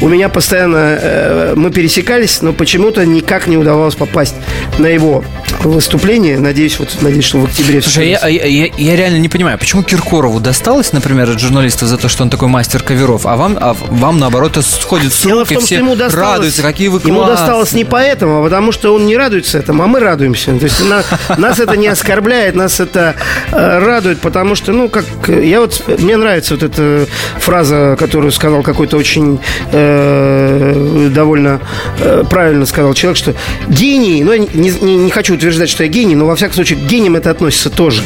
у 0.00 0.08
меня 0.08 0.28
постоянно 0.28 0.98
э, 1.00 1.52
мы 1.56 1.70
пересекались, 1.70 2.42
но 2.42 2.52
почему-то 2.52 3.04
никак 3.04 3.46
не 3.46 3.56
удавалось 3.56 3.94
попасть 3.94 4.34
на 4.78 4.86
его 4.86 5.24
выступление. 5.60 6.38
Надеюсь, 6.38 6.78
вот 6.78 6.96
надеюсь, 7.00 7.24
что 7.24 7.38
в 7.38 7.44
октябре. 7.44 7.80
Слушай, 7.82 8.10
я, 8.10 8.26
я- 8.28 8.44
я- 8.46 8.70
я 8.76 8.96
реально 8.96 9.18
не 9.18 9.28
понимаю, 9.28 9.58
почему 9.58 9.82
Киркорову 9.82 10.40
досталось, 10.40 10.92
например, 10.92 11.30
от 11.30 11.40
журналистов 11.40 11.88
за 11.88 11.96
то, 11.98 12.08
что 12.08 12.22
он 12.24 12.30
такой 12.30 12.48
мастер 12.48 12.82
каверов, 12.82 13.26
а 13.26 13.36
вам, 13.36 13.56
а 13.60 13.74
вам 13.88 14.18
наоборот, 14.18 14.58
сходит 14.64 15.12
с 15.12 15.22
Дело 15.22 15.40
рук, 15.40 15.48
в 15.48 15.50
и 15.52 15.54
том, 15.54 15.60
что 15.62 15.66
все 15.66 15.76
ему 15.76 15.96
досталось, 15.96 16.34
радуются, 16.36 16.62
какие 16.62 16.88
вы 16.88 17.00
ему 17.04 17.18
классные. 17.20 17.36
досталось 17.36 17.72
не 17.72 17.84
поэтому, 17.84 18.40
а 18.40 18.42
потому 18.44 18.72
что 18.72 18.94
он 18.94 19.06
не 19.06 19.16
радуется 19.16 19.58
этому, 19.58 19.82
а 19.82 19.86
мы 19.86 20.00
радуемся. 20.00 20.52
То 20.58 20.64
есть 20.64 20.80
на- 20.84 21.04
нас 21.36 21.58
это 21.60 21.76
не 21.76 21.86
оскорбляет, 21.88 22.54
нас 22.54 22.80
это 22.80 23.14
э, 23.52 23.78
радует, 23.78 24.17
потому 24.20 24.54
что, 24.54 24.72
ну, 24.72 24.88
как 24.88 25.04
я 25.28 25.60
вот 25.60 25.82
мне 25.98 26.16
нравится 26.16 26.54
вот 26.54 26.62
эта 26.62 27.06
фраза, 27.38 27.96
которую 27.98 28.32
сказал 28.32 28.62
какой-то 28.62 28.96
очень 28.96 29.38
э, 29.72 31.10
довольно 31.14 31.60
э, 32.00 32.24
правильно 32.28 32.66
сказал 32.66 32.94
человек, 32.94 33.16
что 33.16 33.34
гений, 33.68 34.22
ну, 34.24 34.32
я 34.32 34.38
не, 34.38 34.48
не- 34.80 34.96
не 34.96 35.10
хочу 35.10 35.34
утверждать, 35.34 35.68
что 35.68 35.84
я 35.84 35.88
гений, 35.88 36.14
но 36.14 36.26
во 36.26 36.36
всяком 36.36 36.54
случае 36.54 36.78
к 36.78 36.82
гениям 36.82 37.16
это 37.16 37.30
относится 37.30 37.70
тоже, 37.70 38.02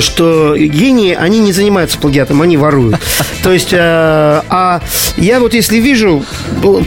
что 0.00 0.56
гении, 0.56 1.14
они 1.14 1.40
не 1.40 1.52
занимаются 1.52 1.98
плагиатом, 1.98 2.42
они 2.42 2.56
воруют. 2.56 2.96
То 3.42 3.52
есть, 3.52 3.72
э, 3.72 3.78
а 3.78 4.80
я 5.16 5.40
вот 5.40 5.54
если 5.54 5.78
вижу, 5.78 6.24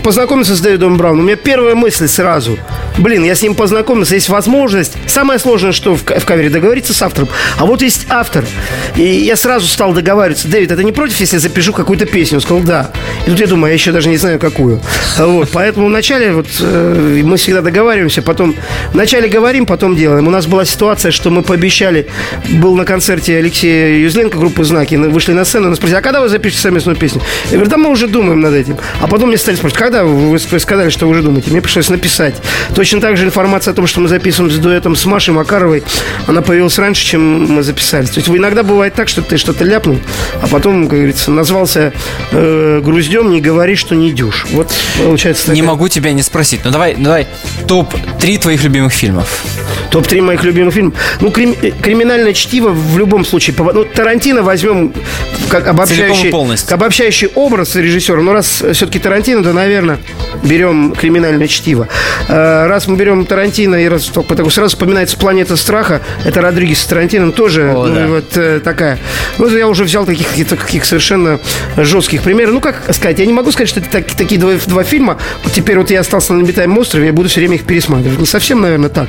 познакомиться 0.03 0.55
с 0.55 0.61
Дэвидом 0.61 0.97
Брауном, 0.97 1.21
у 1.21 1.27
меня 1.27 1.35
первая 1.35 1.75
мысль 1.75 2.07
сразу, 2.07 2.57
блин, 2.97 3.23
я 3.23 3.35
с 3.35 3.41
ним 3.41 3.55
познакомился, 3.55 4.15
есть 4.15 4.29
возможность. 4.29 4.93
Самое 5.07 5.39
сложное, 5.39 5.71
что 5.71 5.95
в, 5.95 6.01
в 6.03 6.25
кавере 6.25 6.49
договориться 6.49 6.93
с 6.93 7.01
автором. 7.01 7.29
А 7.57 7.65
вот 7.65 7.81
есть 7.81 8.07
автор. 8.09 8.45
И 8.95 9.03
я 9.03 9.35
сразу 9.35 9.67
стал 9.67 9.93
договариваться. 9.93 10.47
Дэвид, 10.47 10.71
это 10.71 10.83
не 10.83 10.91
против, 10.91 11.19
если 11.19 11.35
я 11.35 11.39
запишу 11.39 11.73
какую-то 11.73 12.05
песню? 12.05 12.37
Он 12.37 12.41
сказал, 12.41 12.63
да. 12.63 12.91
И 13.25 13.29
тут 13.29 13.39
я 13.39 13.47
думаю, 13.47 13.69
я 13.69 13.73
еще 13.73 13.91
даже 13.91 14.09
не 14.09 14.17
знаю, 14.17 14.39
какую. 14.39 14.81
Вот, 15.17 15.49
поэтому 15.51 15.87
вначале 15.87 16.33
вот 16.33 16.47
э, 16.59 17.21
мы 17.23 17.37
всегда 17.37 17.61
договариваемся, 17.61 18.21
потом 18.21 18.55
вначале 18.93 19.27
говорим, 19.27 19.65
потом 19.65 19.95
делаем. 19.95 20.27
У 20.27 20.31
нас 20.31 20.45
была 20.45 20.65
ситуация, 20.65 21.11
что 21.11 21.29
мы 21.29 21.41
пообещали, 21.41 22.07
был 22.49 22.75
на 22.75 22.85
концерте 22.85 23.37
Алексея 23.37 23.97
Юзленко, 23.97 24.37
группы 24.37 24.63
«Знаки», 24.63 24.95
вышли 24.95 25.33
на 25.33 25.45
сцену, 25.45 25.69
нас 25.69 25.77
спросили, 25.77 25.97
а 25.97 26.01
когда 26.01 26.21
вы 26.21 26.29
запишете 26.29 26.61
совместную 26.61 26.95
песню? 26.95 27.21
Я 27.45 27.57
говорю, 27.57 27.69
да 27.69 27.77
мы 27.77 27.89
уже 27.89 28.07
думаем 28.07 28.41
над 28.41 28.53
этим. 28.53 28.77
А 29.01 29.07
потом 29.07 29.29
мне 29.29 29.37
стали 29.37 29.55
спрашивать, 29.55 29.79
когда 29.79 30.03
вы 30.03 30.35
вы 30.35 30.59
сказали, 30.59 30.89
что 30.89 31.05
вы 31.05 31.11
уже 31.11 31.21
думаете? 31.21 31.51
Мне 31.51 31.61
пришлось 31.61 31.89
написать. 31.89 32.35
Точно 32.73 32.99
так 33.01 33.17
же 33.17 33.25
информация 33.25 33.71
о 33.71 33.75
том, 33.75 33.87
что 33.87 34.01
мы 34.01 34.07
записываем 34.07 34.51
с 34.51 34.57
дуэтом 34.57 34.95
с 34.95 35.05
Машей 35.05 35.33
Макаровой, 35.33 35.83
она 36.27 36.41
появилась 36.41 36.77
раньше, 36.77 37.05
чем 37.05 37.45
мы 37.45 37.63
записались. 37.63 38.09
То 38.09 38.19
есть 38.19 38.29
иногда 38.45 38.63
бывает 38.63 38.93
так, 38.93 39.07
что 39.07 39.21
ты 39.23 39.37
что-то 39.37 39.63
ляпнул, 39.63 39.97
а 40.41 40.47
потом, 40.47 40.87
как 40.87 40.97
говорится, 40.99 41.31
назвался 41.31 41.91
э, 42.31 42.81
груздем, 42.83 43.31
не 43.31 43.41
говори, 43.41 43.75
что 43.75 43.95
не 43.95 44.09
идешь. 44.11 44.45
Вот 44.51 44.71
получается 45.03 45.51
Не 45.51 45.61
такая- 45.61 45.73
могу 45.73 45.87
тебя 45.87 46.11
не 46.13 46.21
спросить. 46.21 46.61
Ну 46.63 46.69
давай, 46.71 46.93
ну 46.97 47.05
давай, 47.05 47.27
топ-3 47.67 48.37
твоих 48.39 48.63
любимых 48.63 48.93
фильмов. 48.93 49.43
Топ-3 49.89 50.21
моих 50.21 50.43
любимых 50.43 50.73
фильмов. 50.73 50.93
Ну, 51.21 51.29
крим- 51.31 51.55
э, 51.61 51.71
криминальное 51.71 52.33
чтиво 52.33 52.69
в 52.69 52.97
любом 52.97 53.25
случае. 53.25 53.55
Ну, 53.57 53.83
Тарантино 53.85 54.43
возьмем 54.43 54.93
как 55.49 55.67
обобщающий, 55.67 56.29
полностью. 56.29 56.73
обобщающий 56.75 57.29
образ 57.35 57.75
режиссера. 57.75 58.21
Но 58.21 58.33
раз 58.33 58.63
все-таки 58.73 58.99
Тарантино, 58.99 59.43
то, 59.43 59.53
наверное, 59.53 59.99
берем 60.43 60.93
криминальное 60.93 61.47
чтиво. 61.47 61.87
Э, 62.27 62.67
раз 62.67 62.87
мы 62.87 62.95
берем 62.97 63.25
Тарантино 63.25 63.75
и 63.75 63.87
раз, 63.87 64.05
потому 64.27 64.49
сразу 64.49 64.69
вспоминается 64.75 65.17
«Планета 65.17 65.55
страха», 65.55 66.01
это 66.25 66.41
Родригес 66.41 66.81
с 66.81 66.85
Тарантино, 66.85 67.31
тоже 67.31 67.71
О, 67.73 67.87
ну, 67.87 67.95
да. 67.95 68.07
вот 68.07 68.34
такая. 68.63 68.99
Ну, 69.37 69.47
я 69.47 69.67
уже 69.67 69.83
взял 69.83 70.05
таких 70.05 70.27
каких 70.47 70.85
совершенно 70.85 71.39
жестких 71.77 72.21
примеров. 72.21 72.53
Ну, 72.53 72.59
как 72.61 72.83
сказать, 72.93 73.19
я 73.19 73.25
не 73.25 73.33
могу 73.33 73.51
сказать, 73.51 73.69
что 73.69 73.79
это 73.79 73.89
так- 73.89 74.11
такие 74.13 74.39
два, 74.39 74.53
два 74.65 74.83
фильма. 74.83 75.17
Вот 75.43 75.53
теперь 75.53 75.77
вот 75.77 75.91
я 75.91 75.99
остался 76.01 76.33
на 76.33 76.41
обитаемом 76.43 76.77
острове, 76.79 77.07
я 77.07 77.13
буду 77.13 77.29
все 77.29 77.39
время 77.41 77.55
их 77.55 77.63
пересматривать. 77.65 78.19
Не 78.19 78.25
совсем, 78.25 78.61
наверное, 78.61 78.89
так. 78.89 79.07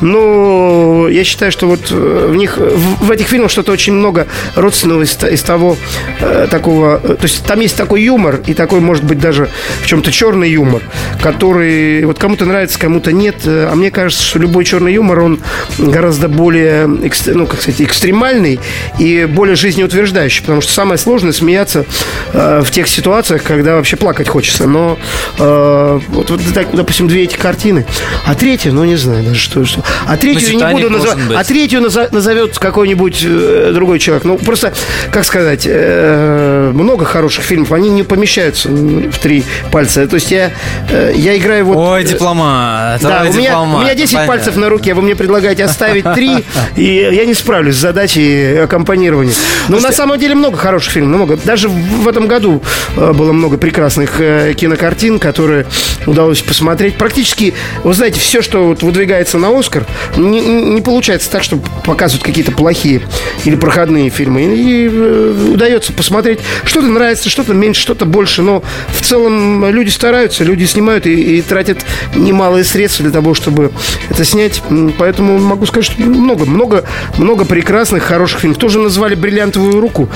Но 0.00 1.08
я 1.10 1.24
считаю, 1.24 1.52
что 1.52 1.66
вот 1.66 1.80
э, 1.90 2.28
в 2.30 2.36
них, 2.36 2.56
в, 2.56 3.06
в 3.06 3.10
этих 3.10 3.26
фильмах 3.28 3.50
что-то 3.50 3.72
очень 3.72 3.92
много 3.92 4.26
родственного 4.56 5.02
из, 5.02 5.16
из 5.24 5.42
того 5.42 5.76
э, 6.20 6.46
такого... 6.50 7.00
э, 7.02 7.08
То 7.14 7.22
есть 7.24 7.44
там 7.44 7.60
есть 7.60 7.76
такой 7.76 8.02
юмор, 8.02 8.40
и 8.46 8.54
такой, 8.54 8.80
может 8.80 9.04
быть, 9.04 9.18
даже 9.18 9.48
в 9.82 9.86
чем-то 9.86 10.10
черный 10.10 10.50
юмор, 10.50 10.82
который 11.22 12.04
вот 12.04 12.18
кому-то 12.18 12.44
нравится, 12.46 12.78
кому-то 12.78 13.12
нет. 13.12 13.36
Э, 13.44 13.68
А 13.70 13.74
мне 13.74 13.90
кажется, 13.90 14.24
что 14.24 14.38
любой 14.38 14.64
черный 14.64 14.92
юмор, 14.94 15.20
он 15.20 15.40
гораздо 15.78 16.28
более, 16.28 16.86
ну, 16.86 17.46
как 17.46 17.60
сказать, 17.60 17.80
экстремальный 17.82 18.49
и 18.98 19.26
более 19.26 19.56
жизнеутверждающий, 19.56 20.40
потому 20.42 20.60
что 20.60 20.72
самое 20.72 20.98
сложное 20.98 21.32
смеяться 21.32 21.84
э, 22.32 22.62
в 22.64 22.70
тех 22.70 22.88
ситуациях, 22.88 23.42
когда 23.42 23.76
вообще 23.76 23.96
плакать 23.96 24.28
хочется. 24.28 24.66
Но 24.66 24.98
э, 25.38 26.00
вот, 26.08 26.30
вот 26.30 26.40
так, 26.54 26.68
допустим, 26.72 27.08
две 27.08 27.24
эти 27.24 27.36
картины, 27.36 27.86
а 28.26 28.34
третья, 28.34 28.72
ну 28.72 28.84
не 28.84 28.96
знаю 28.96 29.24
даже 29.24 29.38
что, 29.38 29.64
что. 29.64 29.82
А 30.06 30.16
третью 30.16 30.58
я 30.58 30.72
не 30.72 30.82
буду 30.82 30.90
называть. 30.90 31.18
А 31.36 31.44
третью 31.44 31.80
назовет 31.80 32.58
какой-нибудь 32.58 33.24
э, 33.24 33.70
другой 33.74 33.98
человек. 33.98 34.24
Ну 34.24 34.38
просто, 34.38 34.72
как 35.10 35.24
сказать, 35.24 35.64
э, 35.66 36.70
много 36.72 37.04
хороших 37.04 37.44
фильмов, 37.44 37.72
они 37.72 37.90
не 37.90 38.02
помещаются 38.02 38.68
в 38.68 39.18
три 39.18 39.44
пальца. 39.70 40.06
То 40.06 40.14
есть 40.14 40.30
я 40.30 40.50
э, 40.90 41.12
я 41.14 41.36
играю 41.36 41.66
вот. 41.66 41.76
Ой, 41.76 42.02
э, 42.02 42.04
дипломат. 42.04 43.00
да, 43.00 43.22
ой, 43.22 43.30
у 43.30 43.32
меня, 43.32 43.50
дипломат. 43.50 43.78
у 43.78 43.84
меня 43.84 43.94
10 43.94 44.12
Понятно. 44.14 44.34
пальцев 44.34 44.56
на 44.56 44.68
руке, 44.68 44.94
вы 44.94 45.02
мне 45.02 45.14
предлагаете 45.14 45.64
оставить 45.64 46.04
3, 46.12 46.44
и 46.76 47.08
я 47.12 47.24
не 47.24 47.34
справлюсь 47.34 47.76
с 47.76 47.78
задачей 47.78 48.39
аккомпанирования. 48.64 49.34
Но 49.68 49.80
на 49.80 49.92
самом 49.92 50.18
деле 50.18 50.34
много 50.34 50.56
хороших 50.56 50.92
фильмов, 50.92 51.16
много. 51.16 51.36
Даже 51.44 51.68
в 51.68 52.06
этом 52.08 52.26
году 52.26 52.62
э, 52.96 53.12
было 53.12 53.32
много 53.32 53.56
прекрасных 53.56 54.20
э, 54.20 54.54
кинокартин, 54.54 55.18
которые 55.18 55.66
удалось 56.06 56.42
посмотреть. 56.42 56.96
Практически, 56.96 57.54
вы 57.84 57.94
знаете, 57.94 58.20
все, 58.20 58.42
что 58.42 58.64
вот 58.68 58.82
выдвигается 58.82 59.38
на 59.38 59.56
Оскар, 59.58 59.86
не, 60.16 60.40
не 60.40 60.80
получается 60.80 61.30
так, 61.30 61.42
что 61.42 61.58
показывают 61.84 62.24
какие-то 62.24 62.52
плохие 62.52 63.02
или 63.44 63.56
проходные 63.56 64.10
фильмы. 64.10 64.42
И, 64.42 64.88
э, 64.90 65.50
удается 65.52 65.92
посмотреть, 65.92 66.40
что-то 66.64 66.86
нравится, 66.86 67.28
что-то 67.28 67.54
меньше, 67.54 67.80
что-то 67.80 68.04
больше. 68.04 68.42
Но 68.42 68.62
в 68.88 69.00
целом 69.02 69.68
люди 69.70 69.90
стараются, 69.90 70.44
люди 70.44 70.64
снимают 70.64 71.06
и, 71.06 71.38
и 71.38 71.42
тратят 71.42 71.84
немалые 72.14 72.64
средства 72.64 73.02
для 73.02 73.12
того, 73.12 73.34
чтобы 73.34 73.72
это 74.08 74.24
снять. 74.24 74.62
Поэтому 74.98 75.38
могу 75.38 75.66
сказать, 75.66 75.86
что 75.86 76.00
много, 76.02 76.44
много, 76.44 76.84
много 77.18 77.44
прекрасных, 77.44 78.04
хороших 78.04 78.29
фильмов. 78.38 78.58
Тоже 78.58 78.78
назвали 78.78 79.14
«Бриллиантовую 79.14 79.80
руку». 79.80 80.08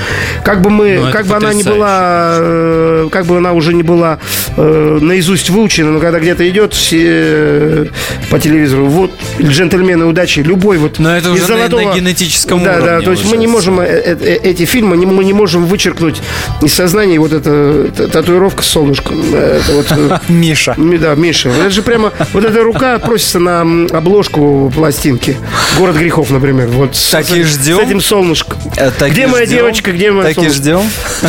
Как 0.45 0.62
бы 0.62 0.71
мы, 0.71 1.01
Ну, 1.07 1.11
как 1.12 1.27
бы 1.27 1.37
она 1.37 1.53
не 1.53 1.62
была, 1.62 2.37
э, 2.39 3.09
как 3.11 3.27
бы 3.27 3.39
она 3.39 3.53
уже 3.53 3.75
не 3.75 3.83
была 3.83 4.19
э, 4.57 4.99
наизусть 5.01 5.51
выучена, 5.51 5.91
но 5.93 6.01
когда 6.01 6.19
где-то 6.21 6.49
идет 6.49 6.75
э, 6.93 7.87
по 8.31 8.39
телевизору, 8.39 8.87
вот 8.87 9.11
«Джентльмены 9.41 10.05
удачи», 10.07 10.41
любой 10.41 10.79
вот 10.79 10.99
Но 10.99 11.17
это 11.17 11.31
уже 11.33 11.43
на- 11.43 11.49
на 11.49 11.69
золотого- 11.69 11.95
генетическом 11.95 12.62
да, 12.62 12.77
Да, 12.79 12.83
уровне 12.85 13.05
то 13.05 13.11
есть 13.12 13.25
мы 13.31 13.37
не 13.37 13.47
можем 13.47 13.81
э, 13.81 13.85
э, 13.87 14.17
э, 14.21 14.35
эти 14.43 14.65
фильмы, 14.65 14.97
не- 14.97 15.07
мы 15.07 15.25
не 15.25 15.33
можем 15.33 15.67
вычеркнуть 15.67 16.21
из 16.62 16.73
сознания 16.75 17.19
вот 17.19 17.33
эта 17.33 17.91
татуировка 18.12 18.62
с 18.62 18.67
солнышком. 18.67 19.21
Э, 19.33 19.61
Это 19.65 19.73
вот, 19.95 20.21
Миша. 20.29 20.75
Ми- 20.77 20.99
Да, 20.99 21.15
Миша. 21.15 21.49
Это 21.51 21.71
же 21.71 21.83
прямо, 21.83 22.12
вот 22.33 22.45
эта 22.45 22.62
рука 22.62 22.99
просится 22.99 23.39
на 23.39 23.62
обложку 23.93 24.73
пластинки. 24.75 25.37
«Город 25.79 25.97
грехов», 25.97 26.31
например. 26.31 26.69
Вот 26.69 26.97
с- 26.97 27.11
Так 27.11 27.31
и 27.33 27.43
ждем. 27.43 27.79
С 27.95 27.97
этим 27.97 28.01
солнышком. 28.01 28.59
Э, 28.76 28.90
так 28.97 29.11
где 29.11 29.26
моя 29.26 29.47
ждем. 29.47 29.57
девочка, 29.59 29.92
где 29.92 30.11
моя 30.11 30.34
Так 30.34 30.45
и 30.45 30.49
ждем. 30.49 30.82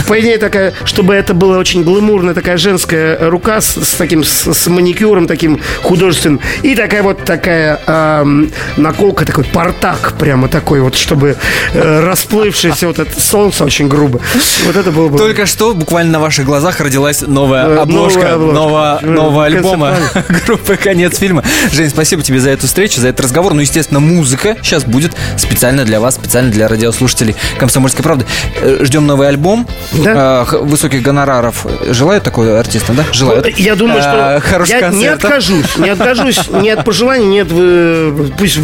По 0.08 0.20
идее, 0.20 0.38
такая, 0.38 0.74
чтобы 0.86 1.14
это 1.14 1.34
было 1.34 1.58
очень 1.58 1.84
гламурная 1.84 2.34
такая 2.34 2.58
женская 2.58 3.30
рука 3.30 3.62
с, 3.62 3.76
с 3.76 3.94
таким, 3.96 4.24
с, 4.24 4.54
с 4.54 4.68
маникюром 4.68 5.28
таким 5.28 5.60
художественным. 5.82 6.40
И 6.64 6.76
такая 6.76 7.04
вот 7.04 7.24
такая 7.24 7.80
ам, 7.86 8.52
наколка, 8.78 9.26
такой 9.26 9.44
портак 9.44 10.14
прямо 10.18 10.48
такой 10.48 10.82
вот, 10.82 10.96
чтобы 10.96 11.38
э, 11.74 12.00
расплывшееся 12.06 12.88
вот 12.88 13.00
это 13.00 13.20
солнце 13.20 13.64
очень 13.64 13.88
грубо. 13.88 14.20
Вот 14.66 14.76
это 14.76 14.92
было 14.92 15.10
бы... 15.10 15.18
Только 15.18 15.46
что 15.46 15.74
буквально 15.74 16.14
на 16.14 16.20
ваших 16.20 16.46
глазах 16.46 16.80
родилась 16.80 17.22
новая 17.22 17.66
Э, 17.66 17.78
обложка, 17.78 18.20
новая 18.20 18.34
обложка. 18.34 18.56
нового, 18.56 19.00
Э, 19.02 19.06
нового 19.06 19.46
альбома 19.46 19.96
группы 20.46 20.78
«Конец 20.78 21.18
фильма». 21.18 21.44
Жень, 21.72 21.90
спасибо 21.90 22.22
тебе 22.22 22.40
за 22.40 22.50
эту 22.52 22.68
встречу, 22.68 23.02
за 23.02 23.10
этот 23.10 23.26
разговор. 23.26 23.54
Ну, 23.54 23.62
естественно, 23.62 24.00
музыка 24.00 24.58
сейчас 24.62 24.84
будет 24.84 25.14
специально 25.38 25.86
для 25.86 26.00
вас, 26.00 26.16
специально 26.16 26.52
для 26.56 26.68
радиослушателей 26.70 27.36
«Комсомольской 27.60 28.04
правды». 28.04 28.26
Э, 28.62 28.80
Ждем 28.84 29.06
новый 29.06 29.28
альбом. 29.28 29.68
Да. 29.94 30.46
Э, 30.52 30.58
Высоких 30.60 31.02
гонораров 31.02 31.66
желают 31.90 32.24
такой 32.24 32.58
артистам, 32.60 32.96
да? 32.96 33.04
Желают. 33.12 33.48
Я 33.60 33.76
думаю, 33.76 34.02
что 34.02 34.36
Э, 34.38 34.40
хороших 34.40 34.74
я 34.74 34.80
не 34.90 35.06
концертов. 35.08 35.24
откажусь, 35.26 35.78
не 35.78 35.90
откажусь 35.90 36.40
ни 36.50 36.70
от 36.70 36.86
пожеланий, 36.86 37.26
нет, 37.28 38.34
пусть 38.38 38.60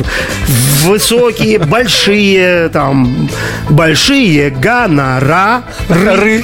высокие, 0.83 1.59
большие, 1.59 2.69
там, 2.69 3.29
большие 3.69 4.49
гонорары. 4.51 5.63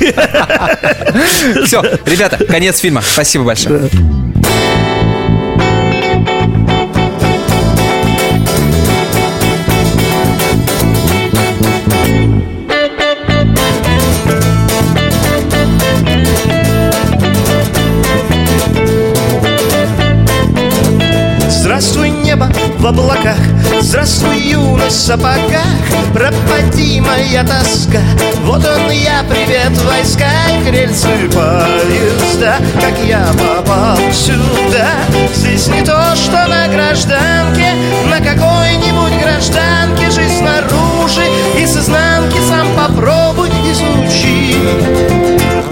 Все, 1.65 1.81
ребята, 2.05 2.43
конец 2.45 2.79
фильма. 2.79 3.01
Спасибо 3.01 3.45
большое. 3.45 3.89
Сапогах, 24.91 25.65
пропади 26.13 27.01
моя 27.01 27.43
тоска. 27.43 28.01
Вот 28.43 28.65
он 28.65 28.89
я, 28.91 29.23
привет, 29.29 29.71
войска 29.83 30.29
и 30.49 30.63
к 30.63 30.71
рельсы 30.71 31.07
поезда, 31.29 32.57
как 32.75 32.93
я 33.05 33.25
попал 33.33 33.97
сюда. 34.13 34.88
Здесь 35.33 35.67
не 35.67 35.81
то, 35.83 36.15
что 36.15 36.47
на 36.47 36.67
гражданке, 36.67 37.73
на 38.09 38.19
какой-нибудь 38.19 39.21
гражданке 39.21 40.09
жизнь 40.11 40.38
снаружи 40.39 41.25
и 41.57 41.65
с 41.65 41.77
изнанки 41.77 42.38
сам 42.47 42.67
попробуй 42.75 43.49
изучи. 43.71 44.55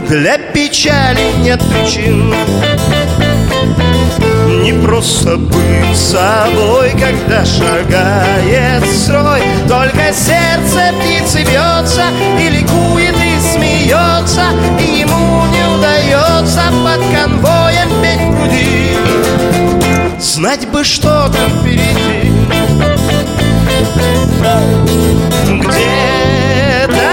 Для 0.10 0.38
печали 0.38 1.34
нет 1.40 1.62
причин 1.70 2.34
не 4.56 4.74
просто 4.74 5.38
быть 5.38 5.98
собой, 5.98 6.92
когда 6.92 7.44
шагает 7.46 8.84
строй. 8.96 9.42
Только 9.68 10.14
сердце 10.14 10.94
птицы 11.00 11.44
бьется 11.44 12.04
и 12.40 12.50
ликует 12.50 13.16
и 13.16 13.40
смеется 13.40 14.44
И 14.80 15.00
ему 15.00 15.44
не 15.48 15.64
удается 15.78 16.64
под 16.84 17.02
конвоем 17.16 17.90
петь 18.02 18.22
в 18.22 18.36
груди. 18.36 18.98
Знать 20.20 20.68
бы, 20.70 20.84
что 20.84 21.30
там 21.30 21.50
впереди. 21.62 22.32
Где-то 25.60 27.10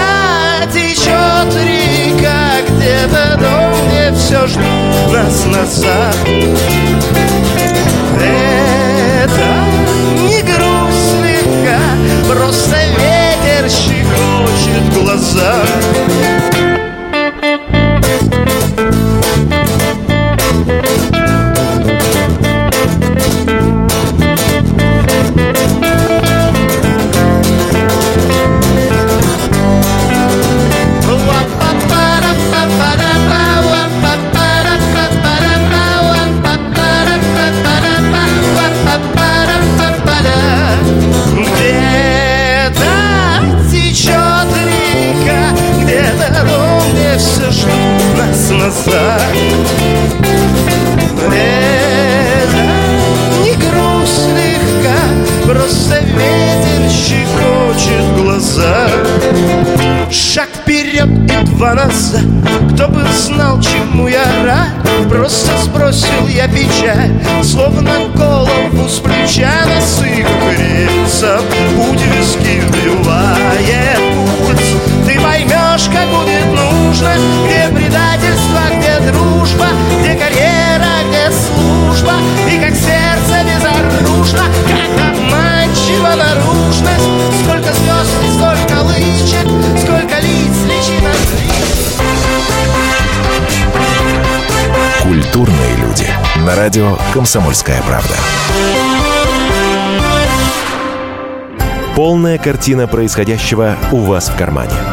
течет 0.71 1.53
река, 1.63 2.61
где-то 2.67 3.37
дом, 3.39 3.53
где 3.53 3.62
все 4.33 4.47
ждут 4.47 5.13
нас 5.13 5.45
назад 5.45 6.15
это 8.19 9.45
не 10.21 10.41
грусть 10.41 11.53
просто 12.27 12.75
ветер 12.97 13.69
щекочет 13.69 14.93
глаза. 14.95 15.63
грустно 48.83 49.17
Лето 51.31 52.65
не 53.43 53.53
грустных 53.55 54.61
Просто 55.45 55.99
ветер 55.99 56.89
щекочет 56.89 58.15
глаза. 58.17 58.87
Шаг 60.09 60.49
вперед 60.61 61.07
и 61.07 61.45
два 61.47 61.73
назад 61.73 62.21
Кто 62.73 62.87
бы 62.87 63.03
знал, 63.25 63.59
чему 63.61 64.07
я 64.07 64.23
рад. 64.45 65.09
Просто 65.09 65.51
сбросил 65.63 66.27
я 66.29 66.47
печаль 66.47 67.11
Словно 67.43 68.07
голову 68.15 68.87
с 68.87 68.99
плеча 68.99 69.51
насыпал 69.65 70.51
рельсом 70.57 71.43
Путь 71.75 72.01
виски 72.01 72.61
вбивает 72.61 74.13
пульс. 74.43 74.75
Ты 75.05 75.19
поймешь, 75.19 75.89
как 75.93 76.07
будет 76.09 76.45
нужно. 76.47 77.13
Где 77.45 77.69
предательство 77.73 78.52
дружба 79.53 79.67
Где 79.99 80.15
карьера, 80.15 81.03
где 81.07 81.31
служба 81.31 82.13
И 82.49 82.59
как 82.59 82.75
сердце 82.75 83.43
безоружно 83.43 84.43
Как 84.67 84.91
обманчива 85.11 86.15
наружность 86.15 87.09
Сколько 87.43 87.73
звезд 87.73 88.11
сколько 88.35 88.81
лычек 88.83 89.47
Сколько 89.81 90.19
лиц, 90.19 90.55
личинок 90.65 91.15
лиц 91.39 91.99
Культурные 95.01 95.75
люди. 95.77 96.07
На 96.37 96.55
радио 96.55 96.97
«Комсомольская 97.13 97.81
правда». 97.83 98.15
Полная 101.95 102.37
картина 102.37 102.87
происходящего 102.87 103.75
у 103.91 103.99
вас 103.99 104.29
в 104.29 104.35
кармане. 104.35 104.92